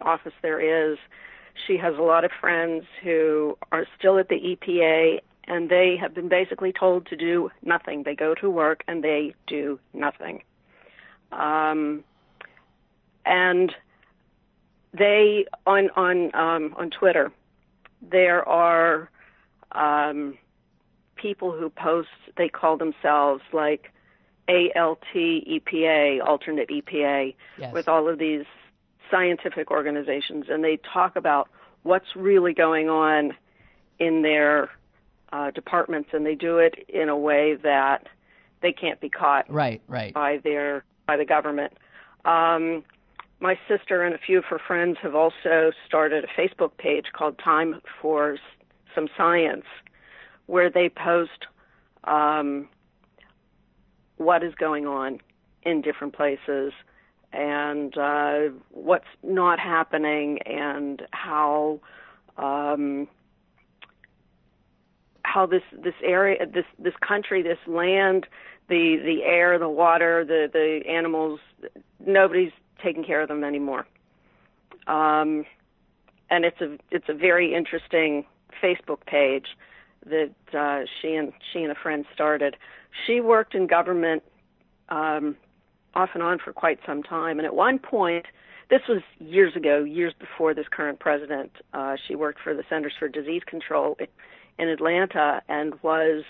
[0.00, 0.60] office there
[0.92, 0.98] is.
[1.66, 6.14] She has a lot of friends who are still at the EPA and they have
[6.14, 8.04] been basically told to do nothing.
[8.04, 10.42] They go to work and they do nothing.
[11.32, 12.04] Um,
[13.24, 13.72] and
[14.92, 17.32] they on on um, on Twitter,
[18.10, 19.10] there are
[19.72, 20.36] um,
[21.22, 22.08] people who post.
[22.36, 23.90] They call themselves like
[24.48, 27.72] ALT EPA, alternate EPA, Yes.
[27.72, 28.44] with all of these
[29.10, 31.48] scientific organizations, and they talk about
[31.84, 33.32] what's really going on
[33.98, 34.70] in their
[35.32, 38.06] uh, departments, and they do it in a way that
[38.62, 40.12] they can't be caught Right, right.
[40.12, 41.72] by their by the government.
[42.24, 42.84] Um,
[43.40, 47.38] my sister and a few of her friends have also started a Facebook page called
[47.38, 48.38] Time for
[48.94, 49.64] Some Science,
[50.52, 51.46] where they post
[52.04, 52.68] um,
[54.18, 55.18] what is going on
[55.62, 56.74] in different places
[57.32, 61.80] and uh, what's not happening and how
[62.36, 63.08] um,
[65.22, 68.26] how this this area this this country this land
[68.68, 71.40] the the air the water the the animals
[72.04, 73.86] nobody's taking care of them anymore.
[74.86, 75.46] Um
[76.28, 78.26] and it's a it's a very interesting
[78.62, 79.46] facebook page
[80.06, 82.56] that uh she and she and a friend started.
[83.06, 84.22] She worked in government
[84.88, 85.36] um
[85.94, 87.38] off and on for quite some time.
[87.38, 88.26] And at one point
[88.70, 92.94] this was years ago years before this current president uh she worked for the centers
[92.98, 93.96] for disease control
[94.58, 96.24] in Atlanta and was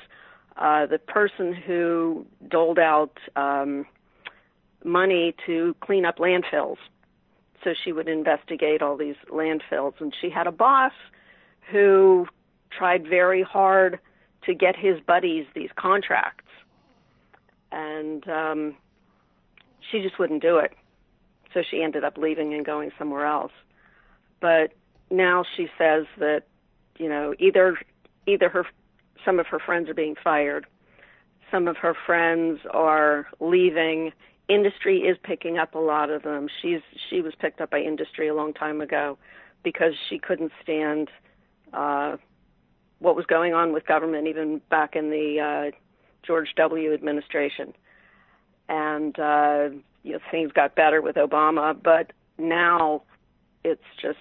[0.56, 3.87] uh, the person who doled out um,
[4.85, 6.76] money to clean up landfills.
[7.64, 10.92] So she would investigate all these landfills, and she had a boss
[11.70, 12.26] who
[12.76, 13.98] tried very hard
[14.44, 16.50] to get his buddies these contracts,
[17.70, 18.76] and um,
[19.90, 20.72] she just wouldn't do it.
[21.54, 23.52] So she ended up leaving and going somewhere else.
[24.40, 24.72] But
[25.12, 26.42] now she says that
[26.98, 27.78] you know either
[28.26, 28.66] either her
[29.24, 30.66] some of her friends are being fired
[31.50, 34.12] some of her friends are leaving
[34.48, 36.80] industry is picking up a lot of them she's
[37.11, 39.18] she was picked up by industry a long time ago
[39.62, 41.08] because she couldn't stand
[41.74, 42.16] uh
[43.02, 45.76] what was going on with government even back in the uh
[46.26, 47.74] George W administration
[48.68, 49.68] and uh,
[50.02, 53.02] you know things got better with Obama, but now
[53.64, 54.18] it's just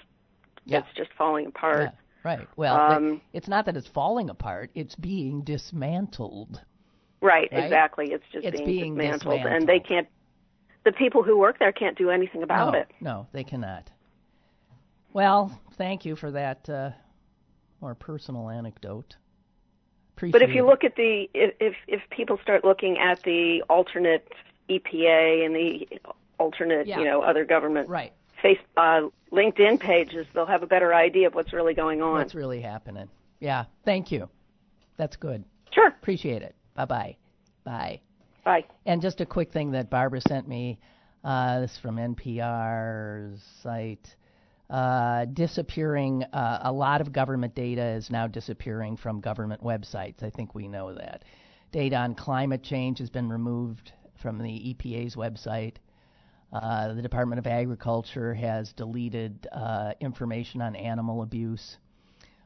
[0.65, 0.79] Yeah.
[0.79, 1.81] it's just falling apart.
[1.81, 1.91] Yeah,
[2.23, 2.47] right.
[2.55, 6.61] Well, Um, it's not that it's falling apart; it's being dismantled.
[7.21, 7.63] Right, Right?
[7.63, 8.11] exactly.
[8.11, 10.07] It's just It's being, being dismantled, and they can't.
[10.83, 12.87] The people who work there can't do anything about no, it.
[12.99, 13.91] no, they cannot.
[15.13, 16.91] Well, thank you for that uh,
[17.81, 19.15] more personal anecdote.
[20.15, 23.63] Appreciate But if you look at the if if, if people start looking at the
[23.69, 24.27] alternate
[24.69, 25.87] EPA and the
[26.37, 26.99] alternate Yeah.
[26.99, 31.35] you know other government right, face uh, LinkedIn pages, they'll have a better idea of
[31.35, 32.13] what's really going on.
[32.13, 33.07] what's really happening?
[33.39, 34.29] Yeah, thank you.
[34.97, 35.43] That's good.
[35.71, 35.87] Sure.
[35.87, 36.55] Appreciate it.
[36.75, 37.17] Bye bye.
[37.63, 38.01] Bye.
[38.43, 38.65] Bye.
[38.85, 40.79] And just a quick thing that Barbara sent me.
[41.23, 44.15] Uh, this is from NPR's site.
[44.71, 46.23] Uh, disappearing.
[46.31, 50.23] Uh, a lot of government data is now disappearing from government websites.
[50.23, 51.25] I think we know that.
[51.73, 55.75] Data on climate change has been removed from the EPA's website.
[56.53, 61.75] Uh, the Department of Agriculture has deleted uh, information on animal abuse.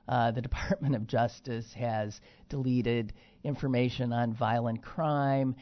[0.07, 5.55] Uh, the Department of Justice has deleted information on violent crime.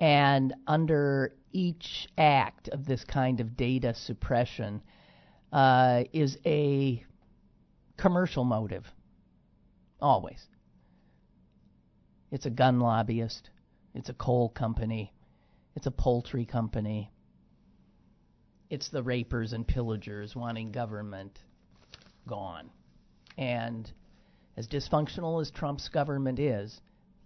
[0.00, 4.80] And under each act of this kind of data suppression
[5.52, 7.04] uh, is a
[7.96, 8.84] commercial motive.
[10.00, 10.46] Always.
[12.30, 13.50] It's a gun lobbyist,
[13.94, 15.12] it's a coal company,
[15.74, 17.12] it's a poultry company,
[18.68, 21.38] it's the rapers and pillagers wanting government
[22.26, 22.70] gone.
[23.38, 23.90] And
[24.56, 26.80] as dysfunctional as Trump's government is,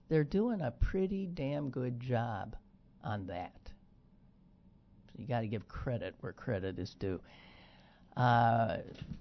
[0.09, 2.57] they're doing a pretty damn good job
[3.03, 3.61] on that.
[5.07, 7.21] So you got to give credit where credit is due.
[8.21, 8.77] Uh,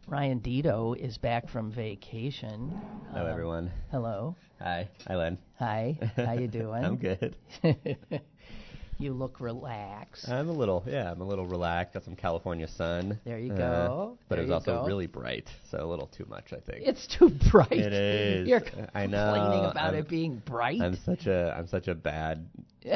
[0.09, 2.69] Ryan Deto is back from vacation.
[3.13, 3.71] Hello, Um, everyone.
[3.91, 4.35] Hello.
[4.61, 4.89] Hi.
[5.07, 5.37] Hi, Len.
[5.57, 5.97] Hi.
[6.17, 6.83] How you doing?
[6.83, 7.33] I'm good.
[8.99, 10.27] you look relaxed.
[10.27, 11.93] I'm a little, yeah, I'm a little relaxed.
[11.93, 13.17] Got some California sun.
[13.23, 14.17] There you Uh, go.
[14.27, 14.85] But There it was also go.
[14.85, 16.85] really bright, so a little too much, I think.
[16.85, 17.71] it's too bright.
[17.71, 18.49] It is.
[18.49, 18.59] You're
[18.93, 19.69] I complaining know.
[19.71, 20.81] about I'm- it being bright.
[20.81, 22.49] I'm such a, I'm such a bad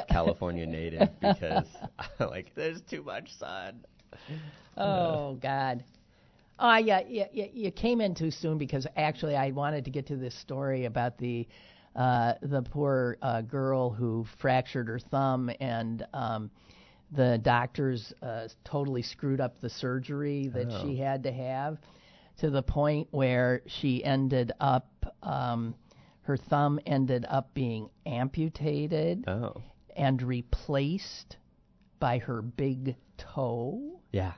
[0.10, 1.68] California native because,
[2.20, 3.86] like, there's too much sun.
[4.76, 5.84] Oh God.
[6.60, 10.08] Oh yeah, yeah, yeah, you came in too soon because actually I wanted to get
[10.08, 11.48] to this story about the
[11.96, 16.50] uh, the poor uh, girl who fractured her thumb and um,
[17.12, 21.78] the doctors uh, totally screwed up the surgery that she had to have
[22.40, 24.88] to the point where she ended up
[25.22, 25.76] um,
[26.24, 29.62] her thumb ended up being amputated Oh.
[29.96, 31.38] and replaced
[32.00, 34.34] by her big toe Yeah.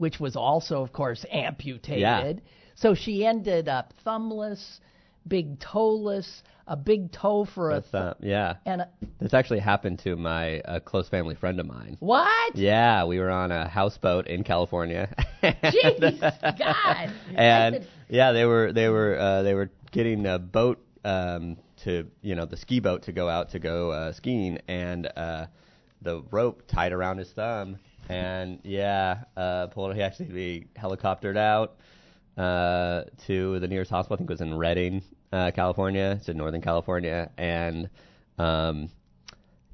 [0.00, 2.00] Which was also, of course, amputated.
[2.00, 2.32] Yeah.
[2.74, 4.80] So she ended up thumbless,
[5.28, 8.08] big toeless, a big toe for a thumb.
[8.08, 8.54] uh, yeah.
[8.64, 8.88] and a,
[9.20, 11.98] This actually happened to my a close family friend of mine.
[12.00, 12.56] what?
[12.56, 15.14] Yeah, we were on a houseboat in California.
[15.42, 16.20] Jeez,
[16.58, 17.12] God.
[17.34, 22.36] and yeah, they were they were uh, they were getting a boat um, to you
[22.36, 25.44] know the ski boat to go out to go uh, skiing, and uh,
[26.00, 27.78] the rope tied around his thumb,
[28.10, 29.94] and yeah, uh, pulled.
[29.94, 31.76] He actually had to be helicoptered out
[32.36, 34.14] uh, to the nearest hospital.
[34.14, 36.16] I think it was in Redding, uh, California.
[36.18, 37.88] It's in Northern California, and
[38.38, 38.90] um,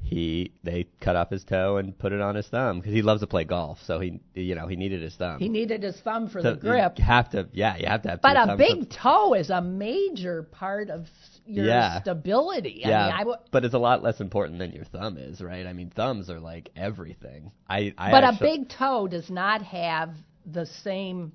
[0.02, 3.20] he they cut off his toe and put it on his thumb because he loves
[3.20, 3.78] to play golf.
[3.84, 5.38] So he you know he needed his thumb.
[5.38, 6.98] he needed his thumb for So the grip.
[6.98, 8.20] You have to, yeah, you have to have.
[8.22, 11.08] But a big for- toe is a major part of
[11.46, 12.00] your Yeah.
[12.00, 12.84] stability.
[12.84, 15.40] I yeah, mean, I w- but it's a lot less important than your thumb is,
[15.40, 15.66] right?
[15.66, 17.52] I mean, thumbs are like everything.
[17.68, 20.10] I, I but actually, a big toe does not have
[20.44, 21.32] the same.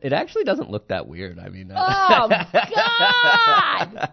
[0.00, 1.38] It actually doesn't look that weird.
[1.38, 2.28] I mean, uh, Oh
[2.74, 4.10] God!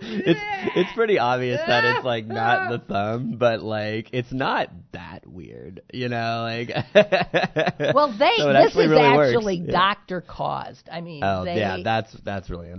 [0.00, 0.40] it's
[0.76, 5.82] it's pretty obvious that it's like not the thumb, but like it's not that weird,
[5.92, 6.42] you know?
[6.42, 6.70] Like,
[7.94, 9.36] Well, they So this actually is really works.
[9.36, 9.72] actually Yeah.
[9.72, 10.88] doctor caused.
[10.90, 12.72] I mean, Oh they, yeah, that's that's really they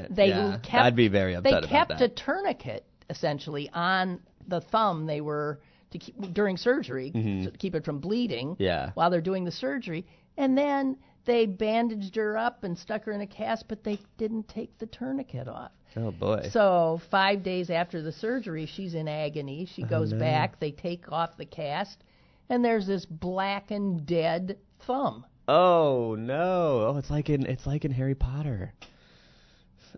[0.00, 0.16] unfortunate.
[0.16, 0.58] they yeah.
[0.62, 5.06] kept I'd be very upset they kept a tourniquet essentially on the thumb.
[5.06, 5.60] They were
[5.92, 7.10] to keep during surgery
[7.44, 8.50] so to keep it from bleeding.
[8.54, 8.62] Mm-hmm.
[8.62, 8.90] Yeah.
[8.94, 10.06] While they're doing the surgery,
[10.36, 14.48] and then they bandaged her up and stuck her in a cast, but they didn't
[14.48, 15.72] take the tourniquet off.
[15.96, 16.48] Oh boy.
[16.50, 19.66] So five days after the surgery, she's in agony.
[19.66, 20.58] She oh, goes back.
[20.58, 22.02] They take off the cast,
[22.48, 25.24] and there's this blackened, dead thumb.
[25.46, 26.86] Oh no!
[26.88, 28.72] Oh, it's like in it's like in Harry Potter.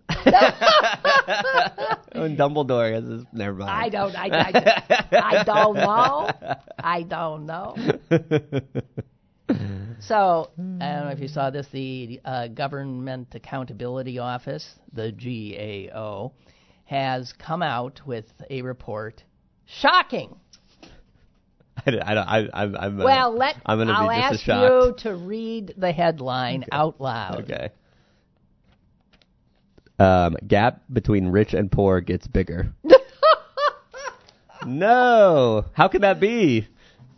[2.13, 3.69] when Dumbledore has his never mind.
[3.71, 4.15] I don't.
[4.15, 6.29] I, I, I don't know.
[6.79, 7.75] I don't know.
[9.99, 11.67] So I don't know if you saw this.
[11.71, 16.33] The uh, Government Accountability Office, the GAO,
[16.85, 19.23] has come out with a report
[19.67, 20.35] Shocking.
[21.85, 25.15] I, don't, I, I, I'm, I'm uh, well, let I'm gonna I'll ask you to
[25.15, 27.43] read the headline out loud.
[27.43, 27.69] Okay.
[29.99, 32.71] Um, gap between rich and poor gets bigger.
[34.65, 36.67] no, how can that be?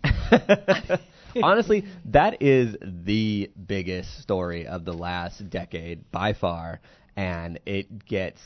[1.43, 6.81] Honestly, that is the biggest story of the last decade by far,
[7.15, 8.41] and it gets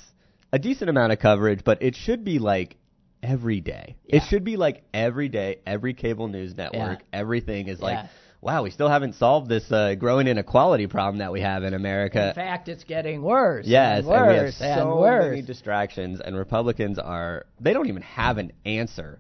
[0.51, 2.77] a decent amount of coverage, but it should be like
[3.21, 3.95] every day.
[4.05, 7.19] It should be like every day, every cable news network, Yeah.
[7.19, 8.07] everything is like, Yeah.
[8.41, 12.29] wow, we still haven't solved this uh, growing inequality problem that we have in America.
[12.29, 13.65] In fact, it's getting worse.
[13.65, 15.29] Yes, and and we have worse and so worse.
[15.29, 19.19] many distractions, and Republicans are they don't even have an answer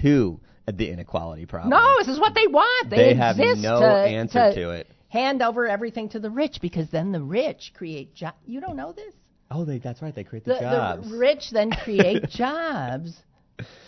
[0.00, 0.40] to
[0.72, 1.70] the inequality problem.
[1.70, 2.90] no, this is what they want.
[2.90, 4.88] They, They have no to, answer to to it.
[5.08, 8.36] Hand over everything to the rich because then the rich create jobs.
[8.46, 9.14] You don't know this?
[9.50, 10.14] Oh, they that's right.
[10.14, 11.10] They create the, The, jobs.
[11.10, 13.16] the rich then create jobs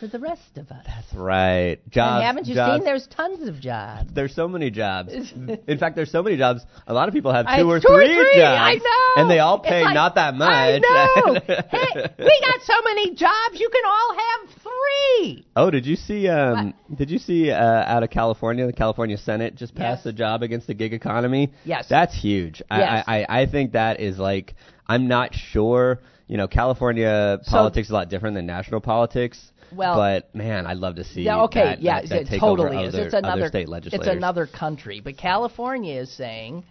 [0.00, 0.84] for the rest of us.
[0.86, 1.78] that's right.
[1.90, 2.16] Jobs.
[2.16, 2.76] and haven't you jobs.
[2.78, 2.84] seen?
[2.84, 4.10] There's tons of jobs.
[4.14, 5.12] There's so many jobs.
[5.66, 6.62] In fact, there's so many jobs.
[6.86, 8.60] A lot of people have I- two or two or three three, jobs.
[8.60, 9.22] I know.
[9.22, 10.48] And they all pay like- not that much.
[10.50, 11.34] I know.
[11.46, 13.54] hey, we got so many jobs.
[13.60, 15.46] You can all have three.
[15.56, 16.28] Oh, did you see?
[16.28, 20.14] Um, did you see uh, out of California, the California Senate just passed Yes.
[20.14, 21.52] a job against the gig economy?
[21.64, 21.86] Yes.
[21.88, 22.62] that's huge.
[22.70, 23.04] Yes.
[23.06, 24.54] I, I I think that is like
[24.86, 26.00] I'm not sure.
[26.26, 29.50] You know, California So- politics is a lot different than national politics.
[29.72, 31.22] Well- but man, I'd love to see.
[31.22, 32.94] Yeah, okay, that, yeah, that, that it totally is.
[32.94, 34.06] Other, it's another other state legislators.
[34.06, 36.64] It's another country, but California is saying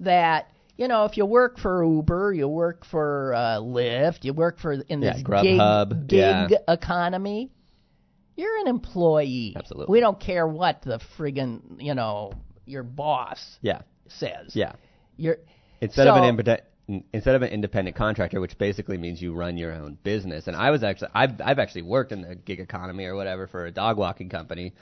[0.00, 4.58] that you know if you work for Uber, you work for uh, Lyft, you work
[4.58, 6.18] for in Yeah, this Grubhub, gig,
[6.50, 6.58] yeah.
[6.68, 7.50] economy,
[8.36, 9.54] you're an employee.
[9.56, 9.92] Absolutely.
[9.92, 12.32] We don't care what the friggin' you know
[12.66, 14.54] your boss Yeah, says.
[14.54, 14.72] yeah.
[15.16, 15.38] You're
[15.80, 16.60] Instead of So- an independent
[17.12, 20.46] instead of an independent contractor, which basically means you run your own business.
[20.46, 23.66] And I was actually I've I've actually worked in the gig economy or whatever for
[23.66, 24.74] a dog walking company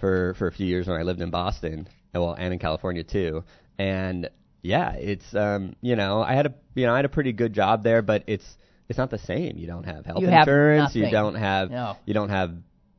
[0.00, 3.02] for for a few years when I lived in Boston, and well, and in California
[3.04, 3.44] too.
[3.78, 4.28] And
[4.62, 7.52] yeah, it's um you know I had a you know I had a pretty good
[7.54, 8.46] job there, but it's
[8.88, 9.56] it's not the same.
[9.56, 10.94] You don't have health You have insurance.
[10.94, 11.96] You don't have No.
[12.04, 12.52] you don't have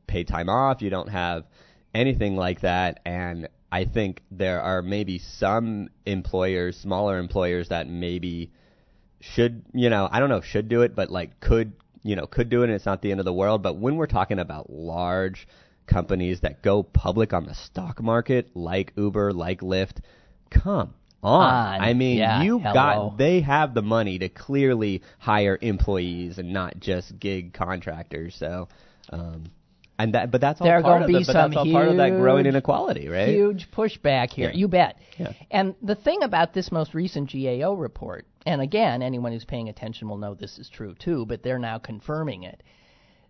[0.06, 0.82] paid time off.
[0.82, 1.44] You don't have
[1.94, 3.00] anything like that.
[3.04, 8.50] And I think there are maybe some employers, smaller employers, that maybe
[9.20, 12.26] should, you know, I don't know if should do it, but like could, you know,
[12.26, 13.62] could do it and it's not the end of the world.
[13.62, 15.46] But when we're talking about large
[15.86, 19.98] companies that go public on the stock market, like Uber, like Lyft,
[20.50, 21.54] come on.
[21.54, 21.80] On.
[21.80, 26.80] I mean, Yeah, you got, they have the money to clearly hire employees and not
[26.80, 28.34] just gig contractors.
[28.36, 28.68] So,
[29.10, 29.44] um,
[30.02, 31.68] and that, but that's all There are part gonna of be the, but that's some
[31.68, 33.28] all part of that growing inequality, right?
[33.28, 34.50] Huge pushback here.
[34.50, 34.56] Yeah.
[34.56, 34.98] You bet.
[35.18, 35.32] Yeah.
[35.50, 40.08] And the thing about this most recent GAO report, and again, anyone who's paying attention
[40.08, 42.62] will know this is true too, but they're now confirming it,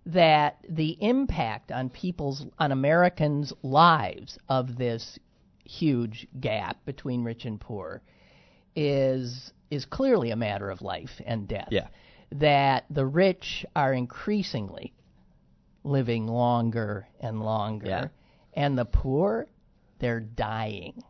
[0.06, 5.18] that the impact on people's, on Americans' lives of this
[5.64, 8.02] huge gap between rich and poor
[8.74, 11.68] is is clearly a matter of life and death.
[11.70, 11.88] Yeah.
[12.32, 14.92] That the rich are increasingly
[15.84, 18.08] living longer and longer, Yeah.
[18.54, 19.46] and the poor,
[19.98, 21.02] they're dying,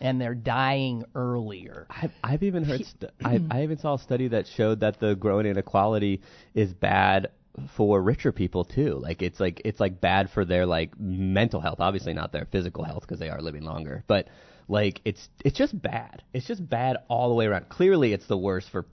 [0.00, 1.86] and they're dying earlier.
[1.90, 2.82] I've, I've even heard.
[3.24, 6.22] I, I even saw a study that showed that the growing inequality
[6.54, 7.28] is bad
[7.74, 8.98] for richer people too.
[9.00, 11.80] Like it's like it's like bad for their like mental health.
[11.80, 14.28] Obviously not their physical health because they are living longer, but
[14.68, 16.22] like it's it's just bad.
[16.34, 17.68] It's just bad all the way around.
[17.70, 18.84] Clearly, it's the worst for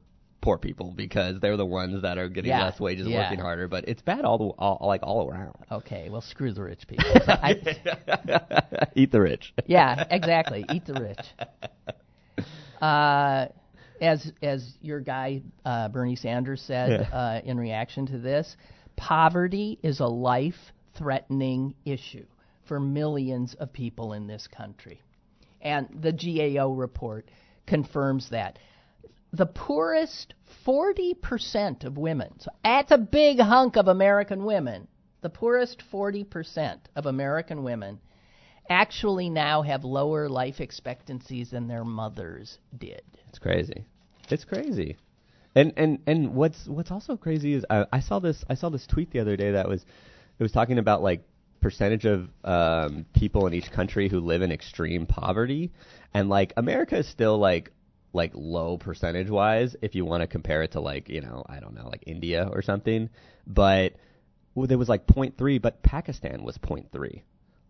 [0.44, 3.24] poor people because they're the ones that are getting Yeah, less wages, yeah.
[3.24, 3.68] working harder.
[3.68, 5.56] But it's bad all the all like all around.
[5.72, 7.06] Okay, well, screw the rich people.
[7.28, 7.56] I,
[8.96, 9.54] Eat the rich.
[9.66, 10.66] yeah, exactly.
[10.72, 11.26] Eat the rich.
[12.82, 13.48] Uh,
[14.02, 17.18] as as your guy uh, Bernie Sanders said Yeah.
[17.18, 18.58] uh, in reaction to this,
[18.98, 22.26] poverty is a life-threatening issue
[22.66, 25.02] for millions of people in this country,
[25.62, 27.30] and the GAO report
[27.68, 28.60] confirms that.
[29.34, 34.88] The poorest 40% of women, so that's a big hunk of American women,
[35.22, 38.00] the poorest 40% of American women
[38.70, 43.02] actually now have lower life expectancies than their mothers did.
[43.30, 43.86] It's crazy.
[44.30, 44.98] It's crazy.
[45.56, 48.88] And and and what's what's also crazy is I, I saw this I saw this
[48.88, 49.86] tweet the other day that was
[50.40, 51.24] it was talking about like
[51.62, 55.72] percentage of um, people in each country who live in extreme poverty,
[56.14, 57.72] and like America is still like
[58.14, 61.60] like low percentage wise if you want to compare it to like you know I
[61.60, 63.10] don't know like India or something,
[63.46, 63.94] but
[64.56, 67.24] well, there was like 0.3, but Pakistan was 0.3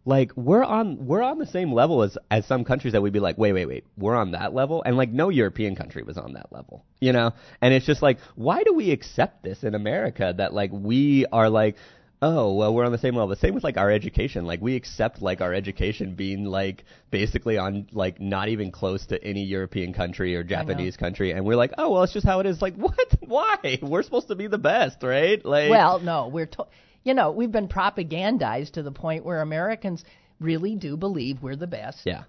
[0.06, 3.20] like we're on we're on the same level as as some countries that we'd be
[3.20, 4.84] like wait wait wait we're on that level?
[4.86, 7.32] And like no european country was on that level you know?
[7.62, 11.50] And it's just like why do we accept this in america that like we are
[11.50, 11.78] like
[12.26, 13.28] oh well we're on the same level.
[13.28, 14.46] The same with like our education.
[14.46, 19.24] Like we accept like our education being like basically on like not even close to
[19.24, 22.46] any european country or japanese country and we're like oh well it's just how it
[22.46, 22.62] is.
[22.62, 23.08] Like what?
[23.20, 23.80] Why?
[23.82, 25.44] We're supposed to be the best right?
[25.44, 26.68] Like Well, no, we're to-
[27.04, 30.06] you know, we've been propagandized to the point where Americans
[30.40, 32.00] really do believe we're the best.
[32.06, 32.24] yeah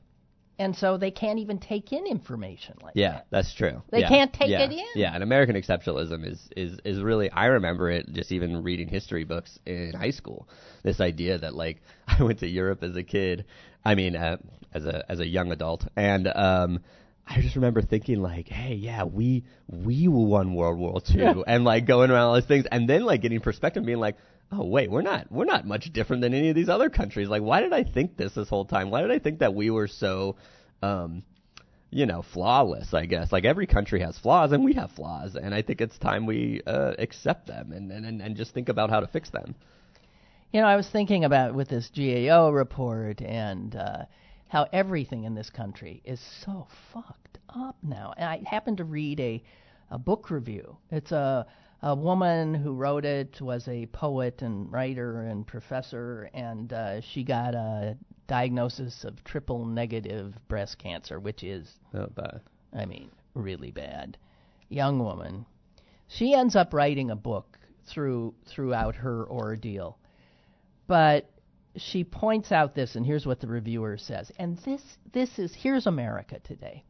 [0.59, 3.27] And so they can't even take in information like Yeah, that.
[3.31, 3.83] that's true.
[3.91, 4.85] They Yeah, can't take yeah, it in.
[4.95, 9.25] Yeah, and American exceptionalism is, is is really I remember it just even reading history
[9.25, 10.49] books in high school.
[10.85, 13.47] This idea that like I went to Europe as a kid.
[13.85, 14.37] I mean, uh,
[14.73, 16.81] as a as a young adult, and um,
[17.27, 21.85] I just remember thinking like, hey, yeah, we we won World War II, and like
[21.87, 24.17] going around all these things, and then like getting perspective, being like.
[24.57, 27.29] Oh wait, we're not we're not much different than any of these other countries.
[27.29, 28.91] Like, why did I think this this whole time?
[28.91, 30.37] Why did I think that we were so
[30.83, 31.23] um,
[31.91, 33.33] you know, flawless, I guess.
[33.33, 36.61] Like every country has flaws and we have flaws and I think it's time we
[36.67, 39.55] uh, accept them and, and and just think about how to fix them.
[40.53, 44.05] You know, I was thinking about with this GAO report and uh,
[44.49, 48.13] how everything in this country is so fucked up now.
[48.17, 49.43] And I happened to read a
[49.91, 50.77] a book review.
[50.91, 51.47] It's a
[51.83, 57.25] a woman who wrote it was a poet and writer and professor, and uh, she
[57.25, 57.97] got a
[58.27, 64.17] diagnosis of triple negative breast cancer, which is Oh, but I mean, really bad.
[64.69, 65.47] Young woman.
[66.09, 69.99] She ends up writing a book through throughout her ordeal.
[70.87, 71.31] But
[71.77, 74.31] she points out this and here's what the reviewer says.
[74.39, 76.85] And this this is here's America today.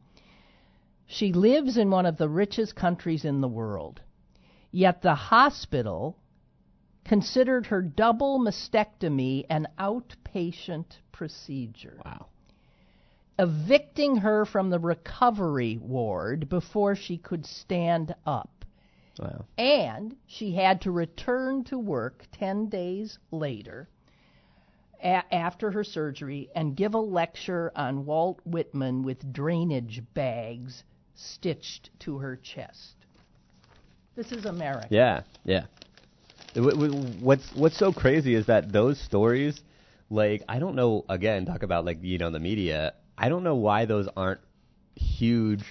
[1.07, 4.01] She lives in one of the richest countries in the world.
[4.75, 6.17] Yet the hospital
[7.05, 12.25] considered her double mastectomy an outpatient procedure wow.
[13.39, 18.65] evicting her from the recovery ward before she could stand up.
[19.17, 19.45] Wow.
[19.57, 23.87] And she had to return to work 10 days later
[25.01, 31.97] a- after her surgery and give a lecture on Walt Whitman with drainage bags stitched
[32.01, 33.04] to her chest.
[34.15, 34.87] This is America.
[34.89, 35.65] Yeah, yeah.
[36.55, 39.59] What's what's so crazy is that those stories,
[40.09, 41.03] like I don't know.
[41.09, 42.93] Again, talk about like you know the media.
[43.17, 44.39] I don't know why those aren't
[44.95, 45.63] huge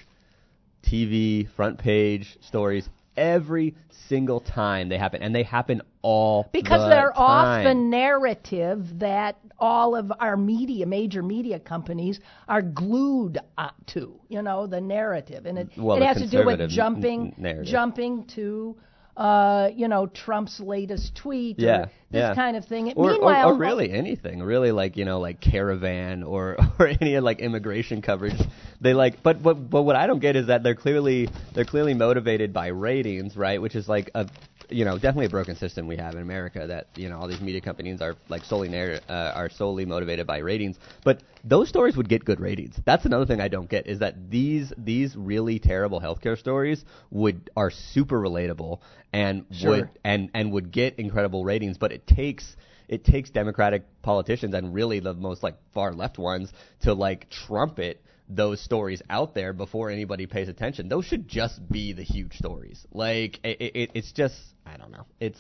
[0.83, 3.75] TV front page stories every
[4.09, 7.65] single time they happen, and they happen all Because the they're off time.
[7.65, 13.39] the narrative that all of our media, major media companies, are glued
[13.87, 14.21] to.
[14.29, 18.25] You know, the narrative, and it, Well, it has to do with jumping, n- jumping
[18.35, 18.77] to,
[19.17, 22.35] uh, you know, Trump's latest tweet, Yeah, or this yeah.
[22.35, 22.93] kind of thing.
[22.97, 27.19] or, or, Meanwhile, or really anything, really like you know like caravan or or any
[27.21, 28.41] like immigration coverage.
[28.81, 31.95] They like, but but but what I don't get is that they're clearly they're clearly
[31.95, 33.61] motivated by ratings, right?
[33.63, 34.29] Which is like a
[34.75, 37.41] you know definitely a broken system we have in America that you know all these
[37.41, 40.77] media companies are like solely narr- uh, are solely motivated by ratings.
[41.05, 42.75] But those stories would get good ratings.
[42.85, 47.51] That's another thing I don't get is that these these really terrible healthcare stories would
[47.57, 48.81] are super relatable
[49.13, 49.71] and Sure.
[49.71, 52.57] would and and would get incredible ratings, but it takes
[52.89, 58.03] it takes Democratic politicians and really the most like far left ones to like trumpet
[58.29, 60.89] those stories out there before anybody pays attention.
[60.89, 62.87] Those should just be the huge stories.
[62.93, 65.07] Like it, it, it's just I don't know.
[65.21, 65.39] It's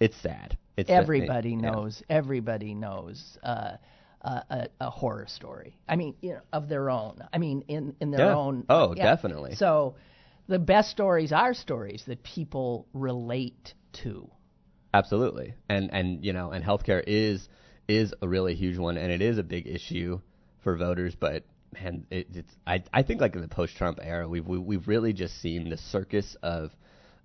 [0.00, 0.56] it's sad.
[0.76, 1.70] It's everybody yeah.
[1.70, 2.02] knows.
[2.08, 3.38] Everybody knows.
[3.42, 3.76] Uh,
[4.20, 5.78] uh, a, a horror story.
[5.88, 7.22] I mean, you know, of their own.
[7.32, 8.34] I mean, in in their Yeah.
[8.34, 8.64] own.
[8.68, 9.04] Oh, yeah.
[9.04, 9.54] definitely.
[9.54, 9.94] So,
[10.48, 14.28] the best stories are stories that people relate to.
[14.92, 17.48] Absolutely, and and you know, and healthcare is
[17.86, 20.20] is a really huge one, and it is a big issue
[20.64, 21.14] for voters.
[21.14, 24.88] But man, it, it's I I think like in the post-Trump era, we've we, we've
[24.88, 26.70] really just seen the circus of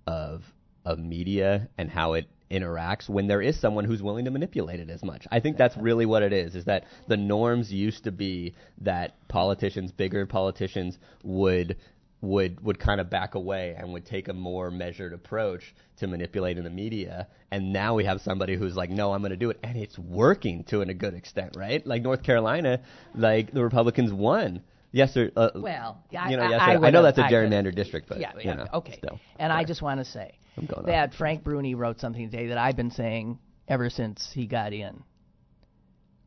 [0.06, 0.42] of
[0.84, 4.90] of media and how it interacts when there is someone who's willing to manipulate it
[4.90, 5.26] as much.
[5.30, 6.54] I think that's really what it is.
[6.54, 11.76] Is that the norms used to be that politicians, bigger politicians, would
[12.24, 16.64] would would kind of back away and would take a more measured approach to manipulating
[16.64, 19.58] the media and now we have somebody who's like no I'm going to do it
[19.62, 22.80] and it's working to a good extent right like North Carolina
[23.14, 24.62] like the Republicans won
[24.92, 26.84] yesterday uh, Well, yeah, you know I, yesterday.
[26.84, 28.96] I, I, know that's a gerrymandered district but yeah, you know okay.
[28.98, 30.38] still and I just want to say
[30.86, 35.02] that Frank Bruni wrote something today that I've been saying ever since he got in.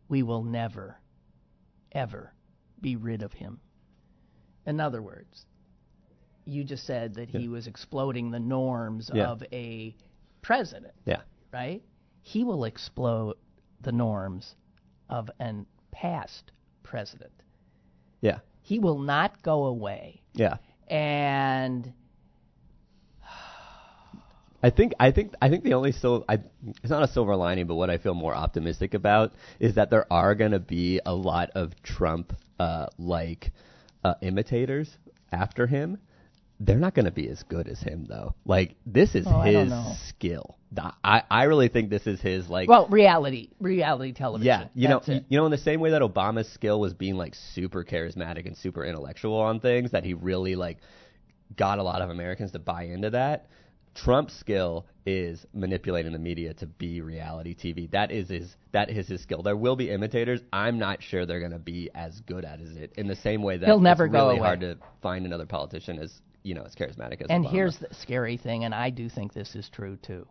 [0.09, 0.99] We will never,
[1.91, 2.33] ever
[2.79, 3.59] be rid of him.
[4.65, 5.45] In other words,
[6.47, 9.27] you just said that he was exploding the norms Yeah.
[9.29, 9.95] of a
[10.41, 11.21] president, yeah
[11.53, 11.81] right?
[12.21, 13.35] He will explode
[13.81, 14.55] the norms
[15.09, 16.51] of an past
[16.83, 17.31] president.
[18.21, 21.93] yeah He will not go away yeah and
[24.63, 26.39] I think I think I think the only sil- I,
[26.81, 30.11] it's not a silver lining, but what I feel more optimistic about is that there
[30.11, 33.51] are going to be a lot of Trump uh, like
[34.03, 34.89] uh, imitators
[35.31, 35.99] after him.
[36.59, 38.33] They're not going to be as good as him though.
[38.45, 39.93] Like this is Oh, his know.
[40.09, 40.55] skill.
[41.03, 44.47] I I really think this is his like Well, reality, reality television.
[44.47, 45.25] yeah, you know, it.
[45.29, 48.57] you know, in the same way that Obama's skill was being like super charismatic and
[48.57, 50.79] super intellectual on things, that he really like
[51.55, 53.47] got a lot of Americans to buy into that.
[53.95, 57.89] Trump's skill is manipulating the media to be reality TV.
[57.91, 59.41] That is his that is his skill.
[59.41, 60.41] There will be imitators.
[60.51, 62.91] I'm not sure they're going to be as good at it.
[62.97, 64.47] In the same way that He'll never it's go really away.
[64.47, 66.13] hard to find another politician as
[66.47, 67.51] you know as charismatic as And Obama.
[67.51, 70.25] here's the scary thing, and I do think this is true too.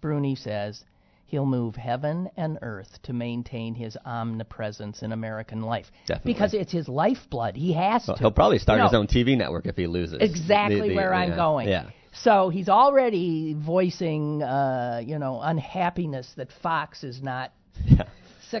[0.00, 0.84] Bruni says
[1.26, 5.86] he'll move heaven and earth to maintain his omnipresence in American life.
[6.06, 6.32] Definitely.
[6.32, 7.56] Because it's his lifeblood.
[7.56, 8.22] He has Well, to.
[8.22, 10.18] he'll probably start You his own TV network if he loses.
[10.20, 11.68] Exactly The- the- where I'm going.
[11.68, 11.90] Yeah.
[12.12, 17.52] So he's already voicing, uh, you know, unhappiness that Fox is not
[17.86, 18.04] Yeah.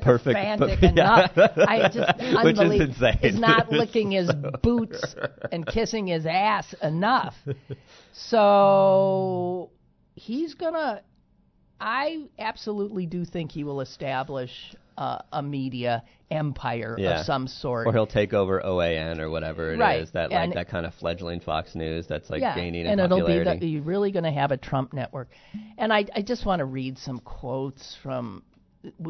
[0.02, 0.36] Perfect.
[0.38, 0.88] sycophantic Yeah.
[0.90, 1.32] enough.
[1.36, 2.80] I just Which is unbelievable.
[2.92, 3.18] insane.
[3.22, 4.30] Is not licking his
[4.62, 5.14] boots
[5.50, 7.34] and kissing his ass enough.
[8.12, 9.70] So
[10.14, 11.02] he's gonna.
[11.80, 14.50] I absolutely do think he will establish
[14.98, 17.20] uh, a media empire Yeah.
[17.20, 17.86] of some sort.
[17.86, 20.84] Or he'll take over OAN or whatever it is Right, that like and- that kind
[20.84, 24.12] of fledgling Fox News that's like yeah, gaining in and it'll be the, you're really
[24.12, 25.30] going to have a Trump network.
[25.78, 28.42] And I, I just want to read some quotes from.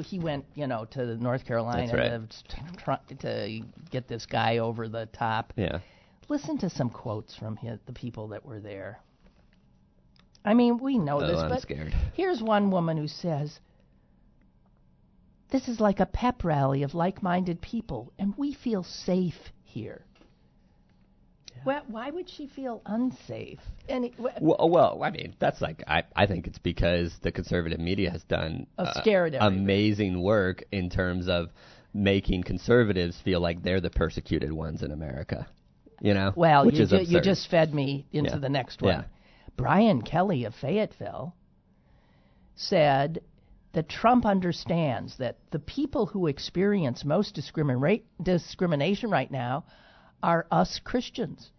[0.04, 4.88] He went, you know, to North Carolina That's to, try, to get this guy over
[4.88, 5.52] the top.
[5.56, 5.78] yeah.
[6.28, 9.00] Listen to some quotes from his, the people that were there.
[10.44, 11.92] I mean, we know Oh, this, I'm but scared.
[12.14, 13.60] here's one woman who says,
[15.50, 20.04] "This is like a pep rally of like-minded people, and we feel safe here."
[21.64, 23.58] Well, why would she feel unsafe?
[23.88, 27.30] And it, wh- Well, well, I mean, that's like I, I think it's because the
[27.32, 31.50] conservative media has done Of uh, amazing work in terms of
[31.92, 35.46] making conservatives feel like they're the persecuted ones in America.
[36.00, 38.38] You know, well, which you, is ju- you just fed me into Yeah.
[38.38, 38.94] the next one.
[39.00, 39.04] Yeah.
[39.56, 41.34] Brian Kelly of Fayetteville
[42.54, 43.20] said
[43.72, 49.64] that Trump understands that the people who experience most discriminate, discrimination right now
[50.22, 51.50] are us Christians.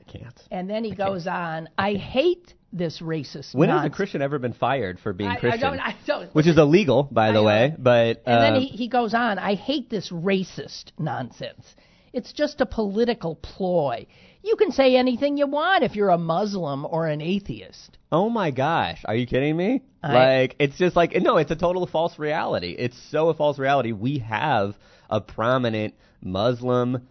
[0.00, 0.40] I can't.
[0.50, 3.90] And then he goes on, I hate this racist When has a.
[3.90, 5.60] Christian ever been fired for being I- I Christian?
[5.60, 7.74] don't- I don't- Which is illegal, by I the way.
[7.76, 11.74] But And then uh, he, he goes on, I hate this racist nonsense.
[12.12, 14.06] It's just a political ploy.
[14.42, 17.98] You can say anything you want if you're a Muslim or an atheist.
[18.10, 19.82] Oh my gosh, are you kidding me?
[20.02, 22.74] I- like it's just like no, it's a total false reality.
[22.78, 23.92] It's so a false reality.
[23.92, 24.76] We have
[25.08, 27.06] a prominent Muslim,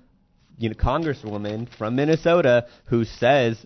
[0.57, 3.57] you know, congresswoman from Minnesota who says,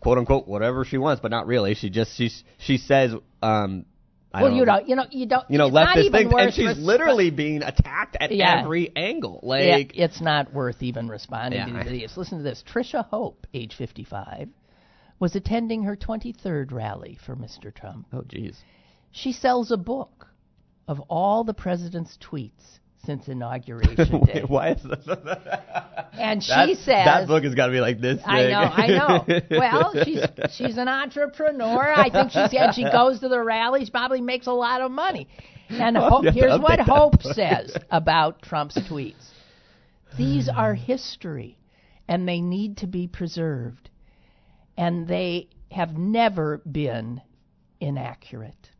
[0.00, 1.74] quote unquote, whatever she wants, but not really.
[1.74, 3.12] She just she she says,
[3.42, 3.84] um,
[4.32, 5.50] I well, don't you know, don't, you know, you don't.
[5.50, 8.62] you know, leftist even things, and she's res- literally being attacked at Yeah.
[8.62, 9.40] every angle.
[9.44, 12.16] Yeah, Like, it's not worth even responding Yeah, to these idiots.
[12.16, 12.64] Listen to this.
[12.68, 14.48] Trisha Hope, age 55,
[15.20, 17.72] was attending her 23rd rally for Mr.
[17.72, 18.06] Trump.
[18.12, 18.56] oh jeez,
[19.12, 20.26] She sells a book
[20.88, 24.40] of all the president's tweets since inauguration day.
[24.42, 26.08] Wait, why is that?
[26.12, 28.20] and she that, says that book has got to be like this.
[28.24, 29.40] I know, I know.
[29.50, 31.92] Well, she's she's an entrepreneur.
[31.94, 35.28] I think she's and she goes to the rallies, probably makes a lot of money.
[35.68, 37.34] And Oh, Hope, you have to here's what Hope book.
[37.34, 39.30] says about Trump's tweets.
[40.16, 41.58] These are history,
[42.06, 43.90] and they need to be preserved.
[44.76, 47.20] And they have never been
[47.80, 48.70] inaccurate.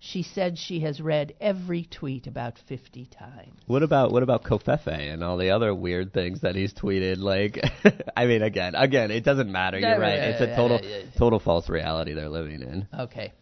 [0.00, 3.58] She said she has read every tweet about 50 times.
[3.66, 7.18] What about what about covfefe and all the other weird things that he's tweeted?
[7.18, 7.58] Like,
[8.16, 9.78] I mean, again, again, it doesn't matter.
[9.78, 10.18] You're right.
[10.20, 10.80] It's a total
[11.16, 12.86] total false reality they're living in.
[12.96, 13.32] Okay.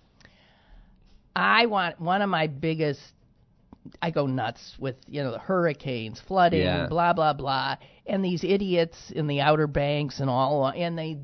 [1.35, 3.01] I want one of my biggest.
[4.01, 6.87] I go nuts with you know the hurricanes, flooding, Yeah.
[6.89, 7.77] blah blah blah,
[8.07, 11.19] and these idiots in the Outer Banks and all, and they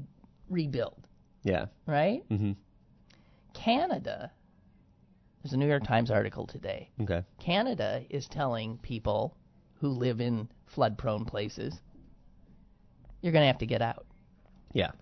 [0.50, 1.02] rebuild,
[1.42, 1.66] Yeah.
[1.86, 2.22] right?
[2.30, 2.56] Mhm.
[3.54, 4.30] Canada.
[5.42, 6.90] There's a New York Times article today.
[7.00, 7.22] Okay.
[7.40, 9.36] Canada is telling people
[9.80, 11.74] who live in flood-prone places,
[13.20, 14.06] you're going to have to get out.
[14.72, 14.92] Yeah.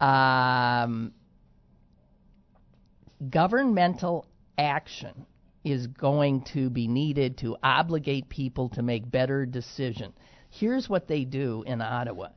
[0.00, 1.12] um,
[3.30, 4.26] governmental
[4.58, 5.26] action
[5.64, 10.14] is going to be needed to obligate people to make better decisions.
[10.50, 12.28] Here's what they do in Ottawa.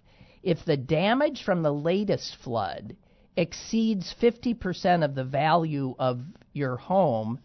[0.44, 2.96] If the damage from the latest flood
[3.38, 6.22] exceeds 50% of the value of
[6.54, 7.40] your home,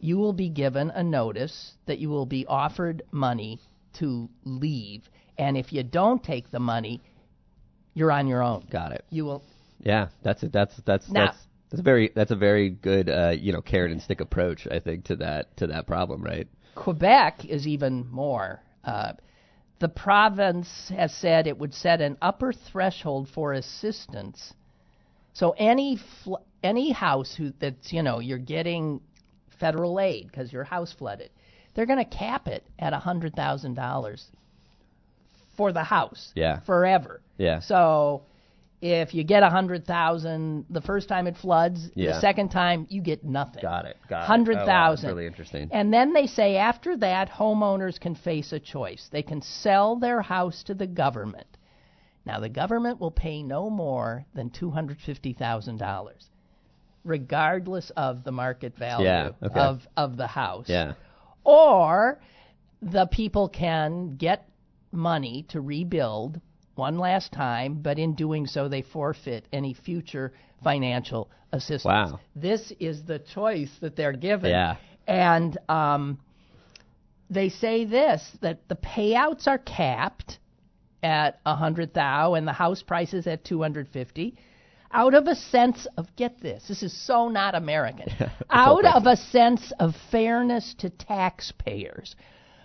[0.00, 3.60] you will be given a notice that you will be offered money
[3.94, 5.08] to leave.
[5.38, 7.00] And if you don't take the money,
[7.94, 8.66] you're on your own.
[8.70, 9.04] Got it.
[9.10, 9.42] You will.
[9.80, 10.52] Yeah, that's it.
[10.52, 11.38] That's that's Now- that's
[11.70, 14.78] that's a very that's a very good uh, you know carrot and stick approach I
[14.78, 16.46] think to that to that problem, right?
[16.74, 18.60] Quebec is even more.
[18.84, 19.12] Uh,
[19.78, 24.52] the province has said it would set an upper threshold for assistance.
[25.32, 29.00] So any fl- any house who that's you know you're getting
[29.58, 31.30] federal aid because your house flooded,
[31.74, 34.26] they're going to cap it at a hundred thousand dollars
[35.56, 36.32] for the house.
[36.34, 36.60] Yeah.
[36.60, 37.20] Forever.
[37.38, 37.60] Yeah.
[37.60, 38.22] So
[38.80, 42.14] if you get a hundred thousand the first time it floods, Yeah.
[42.14, 43.62] the second time you get nothing.
[43.62, 43.96] Got it.
[44.08, 44.26] Got it.
[44.26, 45.68] Hundred Oh, wow, that's really interesting.
[45.72, 49.08] And then they say after that, homeowners can face a choice.
[49.12, 51.46] They can sell their house to the government.
[52.24, 56.12] Now, the government will pay no more than $250,000,
[57.04, 59.58] regardless of the market value Yeah, okay.
[59.58, 60.68] of, of the house.
[60.68, 60.94] Yeah.
[61.44, 62.20] Or
[62.80, 64.48] the people can get
[64.92, 66.40] money to rebuild
[66.74, 71.84] one last time, but in doing so, they forfeit any future financial assistance.
[71.84, 72.20] Wow.
[72.36, 74.50] This is the choice that they're given.
[74.50, 74.76] Yeah.
[75.06, 76.18] And um,
[77.28, 80.38] they say this that the payouts are capped
[81.02, 84.36] at a hundred thou and the house price is at 250
[84.92, 88.08] out of a sense of get this this is so not american.
[88.50, 92.14] Out of a sense of fairness to taxpayers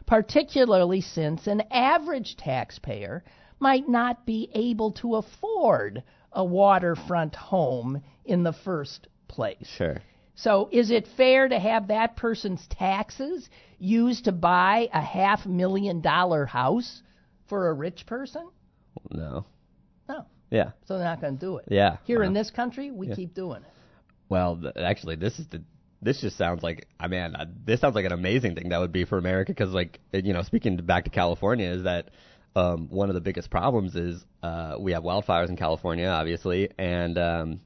[0.06, 3.24] particularly since an average taxpayer
[3.60, 9.68] might not be able to afford a waterfront home in the first place.
[9.78, 9.98] Sure.
[10.36, 16.02] so is it fair to have that person's taxes used to buy a half million
[16.02, 17.02] dollar house
[17.48, 18.50] for a rich person?
[19.12, 19.46] No.
[20.08, 20.26] No.
[20.50, 20.72] Yeah.
[20.86, 21.66] So they're not going to do it.
[21.70, 21.98] Yeah.
[22.06, 23.70] Here in this country, we keep doing it.
[24.30, 25.62] Well, th- actually, this is the.
[26.00, 28.92] This just sounds like I mean, uh, this sounds like an amazing thing that would
[28.92, 32.12] be for America because, like, you know, speaking to- back to California, is that
[32.56, 37.18] um, one of the biggest problems is uh, we have wildfires in California, obviously, and
[37.18, 37.60] um,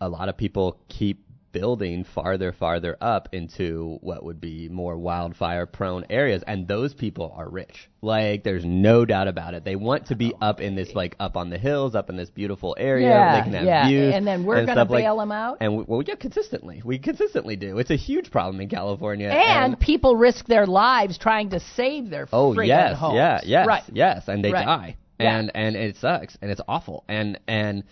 [0.00, 1.25] a lot of people keep
[1.58, 6.42] building farther, farther up into what would be more wildfire prone areas.
[6.46, 7.88] And those people are rich.
[8.02, 9.64] Like, there's no doubt about it.
[9.64, 12.28] They want to be up in this, like, up on the hills, up in this
[12.28, 13.08] beautiful area.
[13.08, 13.88] Yeah, they can have yeah.
[13.88, 14.14] views.
[14.14, 15.56] And then we're gonna bail like- bail 'em out?
[15.60, 16.82] And we, well, yeah, consistently.
[16.84, 17.78] We consistently do.
[17.78, 19.28] It's a huge problem in California.
[19.28, 23.14] And people risk their lives trying to save their Oh yes, homes.
[23.16, 23.82] yeah, yes, Right.
[23.92, 24.66] yes, and they Right.
[24.66, 25.38] die, Yeah.
[25.38, 27.82] and and it sucks, and it's awful, and and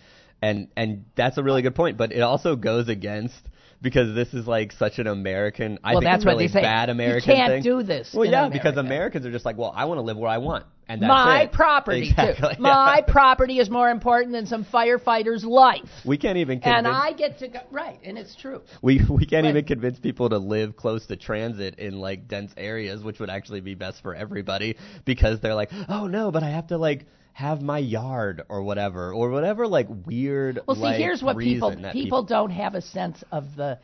[0.41, 3.49] and and that's a really good point, but it also goes against
[3.81, 6.53] because this is like such an American, I Well, think that's it's what really they
[6.53, 6.61] say.
[6.61, 7.63] bad You American can't thing.
[7.63, 10.29] do this Well, yeah, because Americans are just like, well, I want to live where
[10.29, 11.51] I want, and that's My it.
[11.51, 12.55] property exactly.
[12.55, 12.61] too.
[12.61, 15.89] My property is more important than some firefighter's life.
[16.05, 18.61] We can't even convince And I get to go right, and it's true.
[18.81, 19.49] We we can't Right.
[19.51, 23.61] even convince people to live close to transit in like dense areas, which would actually
[23.61, 27.05] be best for everybody because they're like, oh no, but I have to like
[27.35, 30.57] have my yard or whatever or whatever like weird.
[30.65, 33.77] Well, see, here's what people that people don't have a sense of the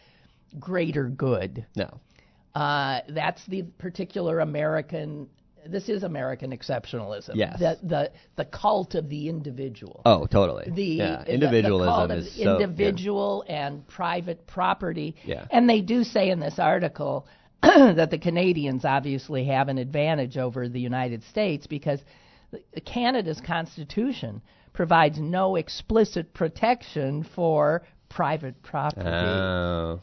[0.58, 1.66] greater good.
[1.76, 2.00] No.
[2.56, 5.28] Uh, that's the particular American.
[5.68, 7.32] This is American exceptionalism.
[7.36, 7.60] Yes.
[7.60, 10.02] The the the cult of the individual.
[10.06, 10.72] Oh, totally.
[10.74, 11.24] the yeah.
[11.26, 12.54] the- Individualism the of is so yeah.
[12.54, 15.18] individual and private property.
[15.26, 15.46] Yeah.
[15.52, 17.28] And they do say in this article
[17.62, 22.06] that the Canadians obviously have an advantage over the United States because the-
[22.86, 24.42] Canada's constitution
[24.74, 29.08] provides no explicit protection for private property.
[29.08, 30.02] Oh.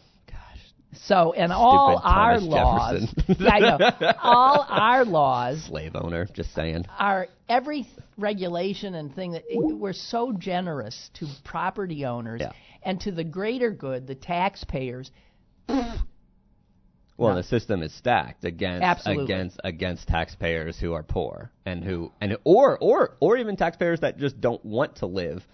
[0.94, 6.86] so, and all our laws, yeah, I know, all our laws Slave owner, just saying.
[6.98, 7.86] are every
[8.16, 12.52] regulation and thing that we're so generous to property owners Yeah.
[12.82, 15.10] and to the greater good, the taxpayers.
[17.26, 19.24] Well, the system is stacked against Absolutely.
[19.24, 24.18] against against taxpayers who are poor and who and or or or even taxpayers that
[24.18, 25.44] just don't want to live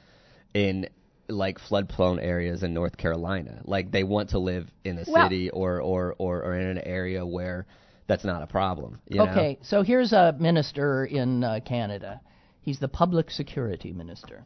[0.52, 0.88] in
[1.28, 3.62] like flood prone areas in North Carolina.
[3.64, 6.78] Like they want to live in a Well- city or, or or or in an
[6.78, 7.66] area where
[8.06, 9.00] that's not a problem.
[9.08, 9.30] you know?
[9.30, 12.20] Okay, so here's a minister in uh, Canada.
[12.60, 14.44] He's the public security minister.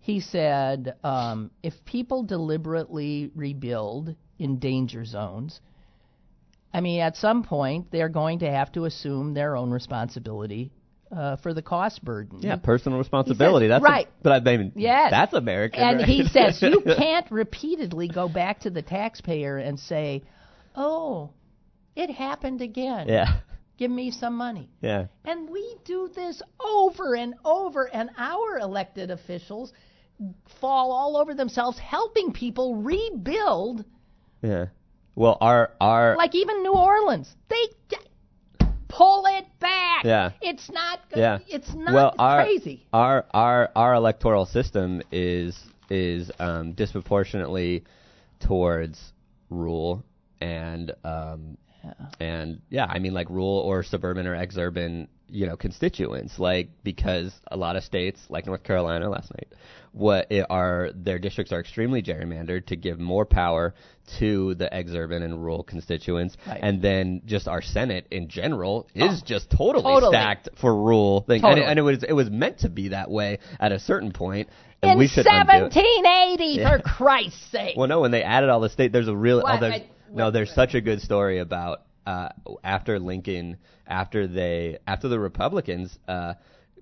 [0.00, 5.60] He said um, if people deliberately rebuild in danger zones,
[6.72, 10.72] I mean, at some point they're going to have to assume their own responsibility
[11.14, 12.40] uh, for the cost burden.
[12.42, 13.66] Yeah, personal responsibility.
[13.68, 14.06] that's right.
[14.06, 15.10] A, but I mean, Yes.
[15.10, 15.80] that's American.
[15.80, 16.06] And right?
[16.08, 20.22] he says you can't repeatedly go back to the taxpayer and say,
[20.76, 21.30] "Oh,
[21.96, 23.08] it happened again.
[23.08, 23.40] yeah,
[23.76, 25.06] Give me some money." yeah.
[25.24, 29.72] And we do this over and over, and our elected officials
[30.60, 33.84] fall all over themselves helping people rebuild.
[34.42, 34.66] Yeah.
[35.14, 37.66] Well, our our Like even New Orleans, they
[38.88, 40.04] pull it back.
[40.04, 40.32] Yeah.
[40.40, 41.00] It's not.
[41.10, 41.18] Good.
[41.18, 41.38] Yeah.
[41.48, 42.86] It's not well, our, crazy.
[42.92, 45.58] Our our our electoral system is
[45.88, 47.84] is um, disproportionately
[48.40, 49.12] towards
[49.48, 50.04] rule
[50.40, 51.56] and um,
[52.20, 56.38] and yeah, I mean like rural or suburban or exurban, you know, constituents.
[56.38, 59.48] Like because a lot of states, like North Carolina last night,
[59.92, 63.74] what it are their districts are extremely gerrymandered to give more power
[64.18, 66.58] to the exurban and rural constituents, Right.
[66.62, 70.12] and then just our Senate in general oh, is just totally, Totally.
[70.12, 71.62] stacked for rural thing, and, Totally.
[71.62, 74.48] it, and it was it was meant to be that way at a certain point,
[74.82, 75.62] and In we should undo it.
[75.74, 76.76] 1780, Yeah.
[76.76, 77.76] for Christ's sake.
[77.76, 79.42] Well, no, when they added all the state, there's a real.
[79.42, 79.56] What?
[79.56, 82.30] Oh, there's, I- no, there's such a good story about uh,
[82.64, 83.56] after Lincoln,
[83.86, 86.34] after they, after the Republicans uh,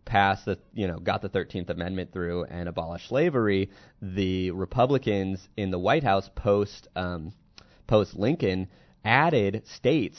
[0.05, 3.71] passed the, you know, got the Thirteenth Amendment through and abolished slavery,
[4.01, 7.33] the Republicans in the White House post um,
[7.87, 8.69] post Lincoln
[9.05, 10.19] added states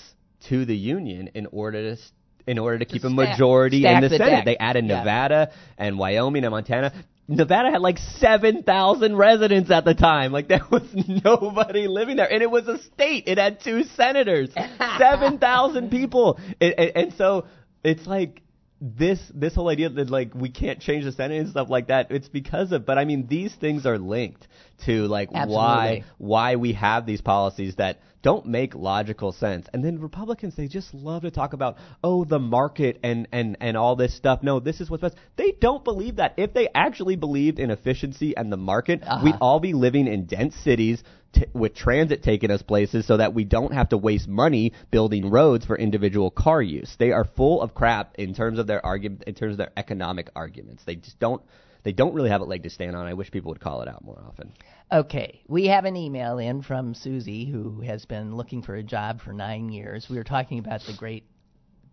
[0.49, 2.01] to the Union in order to.
[2.47, 4.45] In order to keep a stack- majority stack in the, the Senate, deck.
[4.45, 4.97] they added Yeah.
[4.99, 6.91] Nevada and Wyoming and Montana.
[7.29, 10.31] Nevada had like 7,000 residents at the time.
[10.31, 10.83] Like there was
[11.23, 12.31] nobody living there.
[12.31, 13.25] And it was a state.
[13.27, 14.49] It had two senators.
[14.97, 16.39] 7,000 people.
[16.59, 17.45] And, and, and so
[17.83, 18.41] it's like
[18.81, 22.11] this this whole idea that like we can't change the Senate and stuff like that.
[22.11, 24.47] It's because of but I mean these things are linked
[24.85, 29.67] to like why why we have these policies that don't make logical sense.
[29.73, 33.77] And then Republicans, they just love to talk about, oh, the market and, and, and
[33.77, 34.43] all this stuff.
[34.43, 35.15] No, this is what's best.
[35.37, 36.33] They don't believe that.
[36.35, 39.21] If they actually believed in efficiency and the market, Uh-huh.
[39.23, 41.01] we'd all be living in dense cities
[41.33, 45.29] t- with transit taking us places so that we don't have to waste money building
[45.29, 46.95] roads for individual car use.
[46.99, 50.29] They are full of crap in terms of their argument, in terms of their economic
[50.35, 50.83] arguments.
[50.85, 51.41] They just don't,
[51.83, 53.05] they don't really have a leg to stand on.
[53.05, 54.51] I wish people would call it out more often.
[54.91, 59.21] Okay, we have an email in from Susie who has been looking for a job
[59.21, 60.07] for nine years.
[60.09, 61.25] We were talking about the great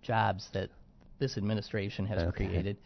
[0.03, 0.71] jobs that
[1.19, 2.47] this administration has Okay.
[2.47, 2.79] created.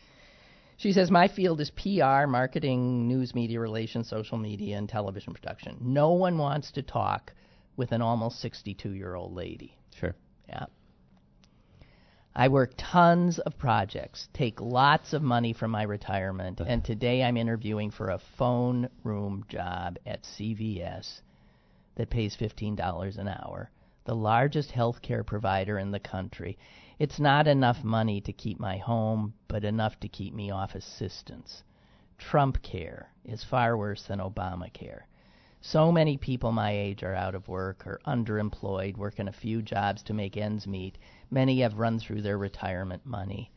[0.81, 5.77] She says, My field is PR, marketing, news media relations, social media, and television production.
[5.79, 7.35] No one wants to talk
[7.77, 9.77] with an almost 62 year old lady.
[9.95, 10.15] Sure.
[10.49, 10.65] Yeah.
[12.35, 17.37] I work tons of projects, take lots of money from my retirement, and today I'm
[17.37, 21.21] interviewing for a phone room job at CVS
[21.97, 23.71] that pays $15 an hour,
[24.07, 26.57] the largest healthcare provider in the country.
[27.01, 31.63] It's not enough money to keep my home, but enough to keep me off assistance.
[32.19, 35.01] Trump care is far worse than Obamacare.
[35.63, 40.03] So many people my age are out of work or underemployed, working a few jobs
[40.05, 40.99] to make ends meet.
[41.31, 43.51] Many have run through their retirement money.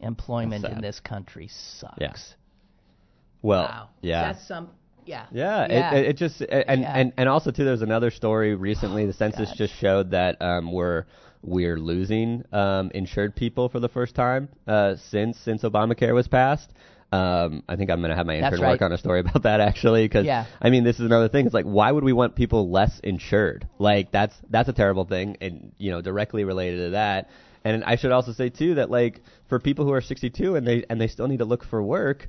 [0.00, 1.98] Employment in this country sucks.
[2.00, 2.12] Yeah.
[3.42, 3.88] Well, Wow.
[4.00, 4.32] yeah.
[4.32, 4.70] That's some.
[5.04, 5.26] Yeah.
[5.32, 5.94] Yeah, Yeah.
[5.94, 6.96] It, it, just and, Yeah.
[6.98, 7.64] and and also too.
[7.64, 9.06] There's another story recently.
[9.06, 9.56] the census God.
[9.56, 11.04] just showed that um, we're
[11.46, 16.70] we're losing um, insured people for the first time uh, since since Obamacare was passed.
[17.12, 19.60] Um, I think I'm going to have my intern work on a story about that
[19.60, 20.46] actually, because Yeah.
[20.60, 21.46] I mean this is another thing.
[21.46, 23.68] It's like why would we want people less insured?
[23.78, 27.30] Like that's that's a terrible thing, and you know directly related to that.
[27.64, 30.84] And I should also say too that like for people who are 62 and they
[30.90, 32.28] and they still need to look for work,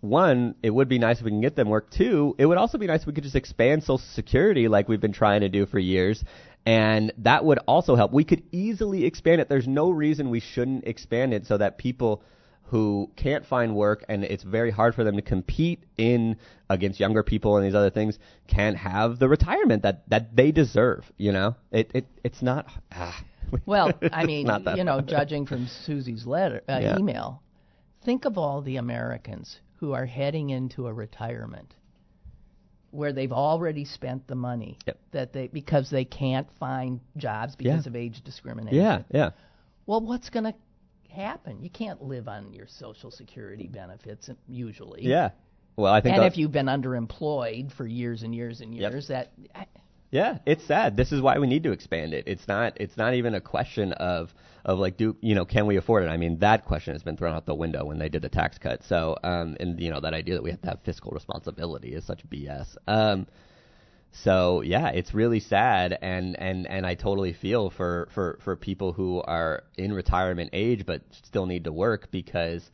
[0.00, 1.90] one, it would be nice if we can get them work.
[1.90, 5.00] Two, it would also be nice if we could just expand Social Security like we've
[5.00, 6.22] been trying to do for years.
[6.66, 8.12] And that would also help.
[8.12, 9.48] We could easily expand it.
[9.48, 12.22] There's no reason we shouldn't expand it so that people
[12.68, 16.36] who can't find work and it's very hard for them to compete in
[16.70, 21.04] against younger people and these other things can have the retirement that, that they deserve.
[21.18, 22.66] You know, it, it it's not.
[22.92, 23.22] Ah,
[23.66, 25.06] Well, I mean, you know, hard.
[25.06, 26.98] judging from Susie's letter uh, Yeah.
[26.98, 27.42] email,
[28.04, 31.74] think of all the Americans who are heading into a retirement
[32.94, 34.98] where they've already spent the money Yep.
[35.12, 37.90] that they because they can't find jobs because Yeah.
[37.90, 38.78] of age discrimination.
[38.78, 39.30] Yeah, yeah.
[39.86, 40.54] Well, what's going to
[41.12, 41.62] happen?
[41.62, 45.02] You can't live on your social security benefits usually.
[45.04, 45.30] Yeah.
[45.76, 48.92] Well, I think And if you've been underemployed for years and years and Yep.
[48.92, 49.32] years, that
[50.14, 50.96] Yeah, it's sad.
[50.96, 52.28] This is why we need to expand it.
[52.28, 54.32] It's not it's not even a question of
[54.64, 56.06] of like do you know can we afford it?
[56.06, 58.56] I mean that question has been thrown out the window when they did the tax
[58.56, 58.84] cut.
[58.84, 62.04] So um and you know that idea that we have to have fiscal responsibility is
[62.04, 62.76] such BS.
[62.86, 63.26] Um
[64.12, 68.92] so yeah, it's really sad and and and I totally feel for for for people
[68.92, 72.70] who are in retirement age but still need to work because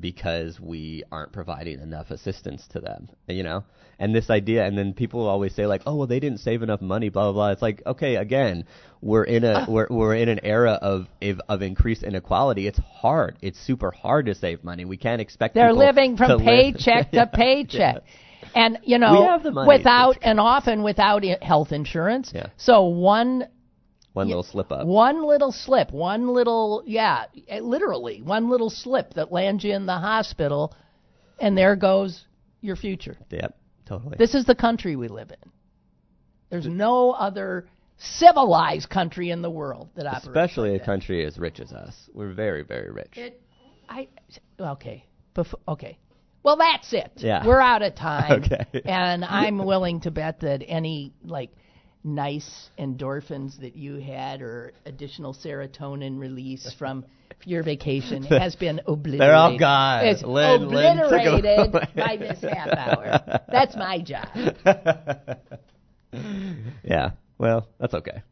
[0.00, 3.64] because we aren't providing enough assistance to them, you know?
[3.98, 6.82] And this idea, and then people always say like, oh, well, they didn't save enough
[6.82, 7.50] money, blah, blah, blah.
[7.52, 8.64] It's like, okay, again,
[9.00, 11.06] we're in a, we're, we're in an era of,
[11.48, 12.66] of, increased inequality.
[12.66, 13.36] It's hard.
[13.40, 14.84] It's super hard to save money.
[14.84, 18.02] We can't expect They're living from live- paycheck Yeah, to paycheck.
[18.04, 18.52] yeah.
[18.54, 19.66] And you know, We have the money.
[19.76, 22.32] without and often without health insurance.
[22.34, 22.48] Yeah.
[22.58, 23.48] So one
[24.16, 24.86] One little slip up.
[24.86, 29.84] One little slip, one little, yeah, eh, literally, one little slip that lands you in
[29.84, 30.74] the hospital,
[31.38, 32.24] and there goes
[32.62, 33.18] your future.
[33.28, 34.16] Yep, totally.
[34.18, 35.50] This is the country we live in.
[36.48, 37.66] There's no other
[37.98, 40.28] civilized country in the world that operates.
[40.28, 41.94] Especially like a country as rich as us.
[42.14, 43.18] We're very, very rich.
[43.18, 43.42] It,
[43.86, 44.08] I,
[44.58, 45.04] okay,
[45.34, 45.98] Bef- okay.
[46.42, 47.12] Well, that's it.
[47.16, 47.46] Yeah.
[47.46, 48.44] We're out of time.
[48.44, 48.82] Okay.
[48.86, 51.50] And I'm willing to bet that any like
[52.06, 57.04] nice endorphins that you had or additional serotonin release from
[57.44, 59.20] your vacation has been obliterated.
[59.20, 60.06] They're all gone.
[60.06, 61.44] It's Lynn- Lynn obliterated
[61.74, 61.88] away.
[61.94, 63.40] by this half hour.
[63.48, 64.28] That's my job.
[66.84, 67.10] yeah.
[67.38, 68.22] Well, that's okay.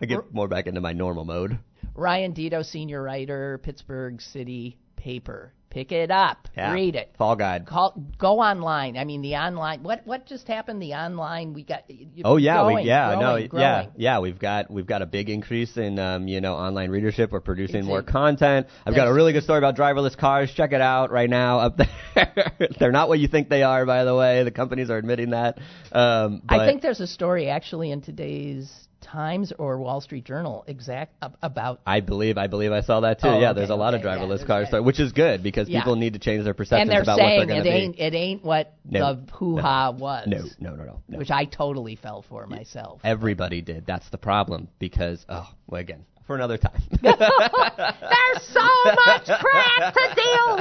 [0.00, 1.58] I get more back into my normal mode.
[1.94, 5.52] Ryan Deto, senior writer, Pittsburgh City Paper.
[5.68, 6.48] Pick it up.
[6.54, 6.74] Yeah.
[6.74, 7.14] Read it.
[7.16, 7.66] Fall guide.
[7.66, 8.96] Call, go online.
[8.98, 9.82] I mean, the online.
[9.82, 10.82] What what just happened?
[10.82, 11.54] The online.
[11.54, 11.84] We got.
[12.24, 13.62] Oh yeah, growing, we yeah growing, no growing.
[13.62, 17.32] yeah yeah we've got we've got a big increase in um you know online readership.
[17.32, 18.66] We're producing It's more content.
[18.84, 20.52] I've got a really good story about driverless cars.
[20.54, 22.68] Check it out right now up there.
[22.78, 24.44] They're not what you think they are, by the way.
[24.44, 25.58] The companies are admitting that.
[25.90, 28.70] Um, but I think there's a story actually in today's
[29.12, 31.80] Times or Wall Street Journal exact about.
[31.86, 33.28] I believe I believe I saw that too.
[33.28, 34.82] Oh, yeah, okay, there's a lot okay, of driverless there's cars, that.
[34.82, 35.80] which is good because Yeah.
[35.80, 37.68] people need to change their perceptions And about what they're it going to be.
[37.68, 40.26] ain't it ain't what No, the hoo ha was.
[40.26, 41.18] No, no, no, no, no.
[41.18, 43.00] Which I totally fell for myself.
[43.04, 43.84] Everybody did.
[43.86, 46.80] That's the problem because oh, well, again, for another time.
[47.02, 48.68] There's so
[49.06, 50.58] much crap to deal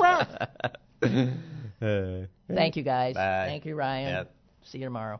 [1.01, 1.37] with.
[2.49, 3.15] Thank you guys.
[3.15, 3.45] Bye.
[3.47, 4.07] Thank you, Ryan.
[4.09, 4.31] Yep.
[4.65, 5.19] See you tomorrow.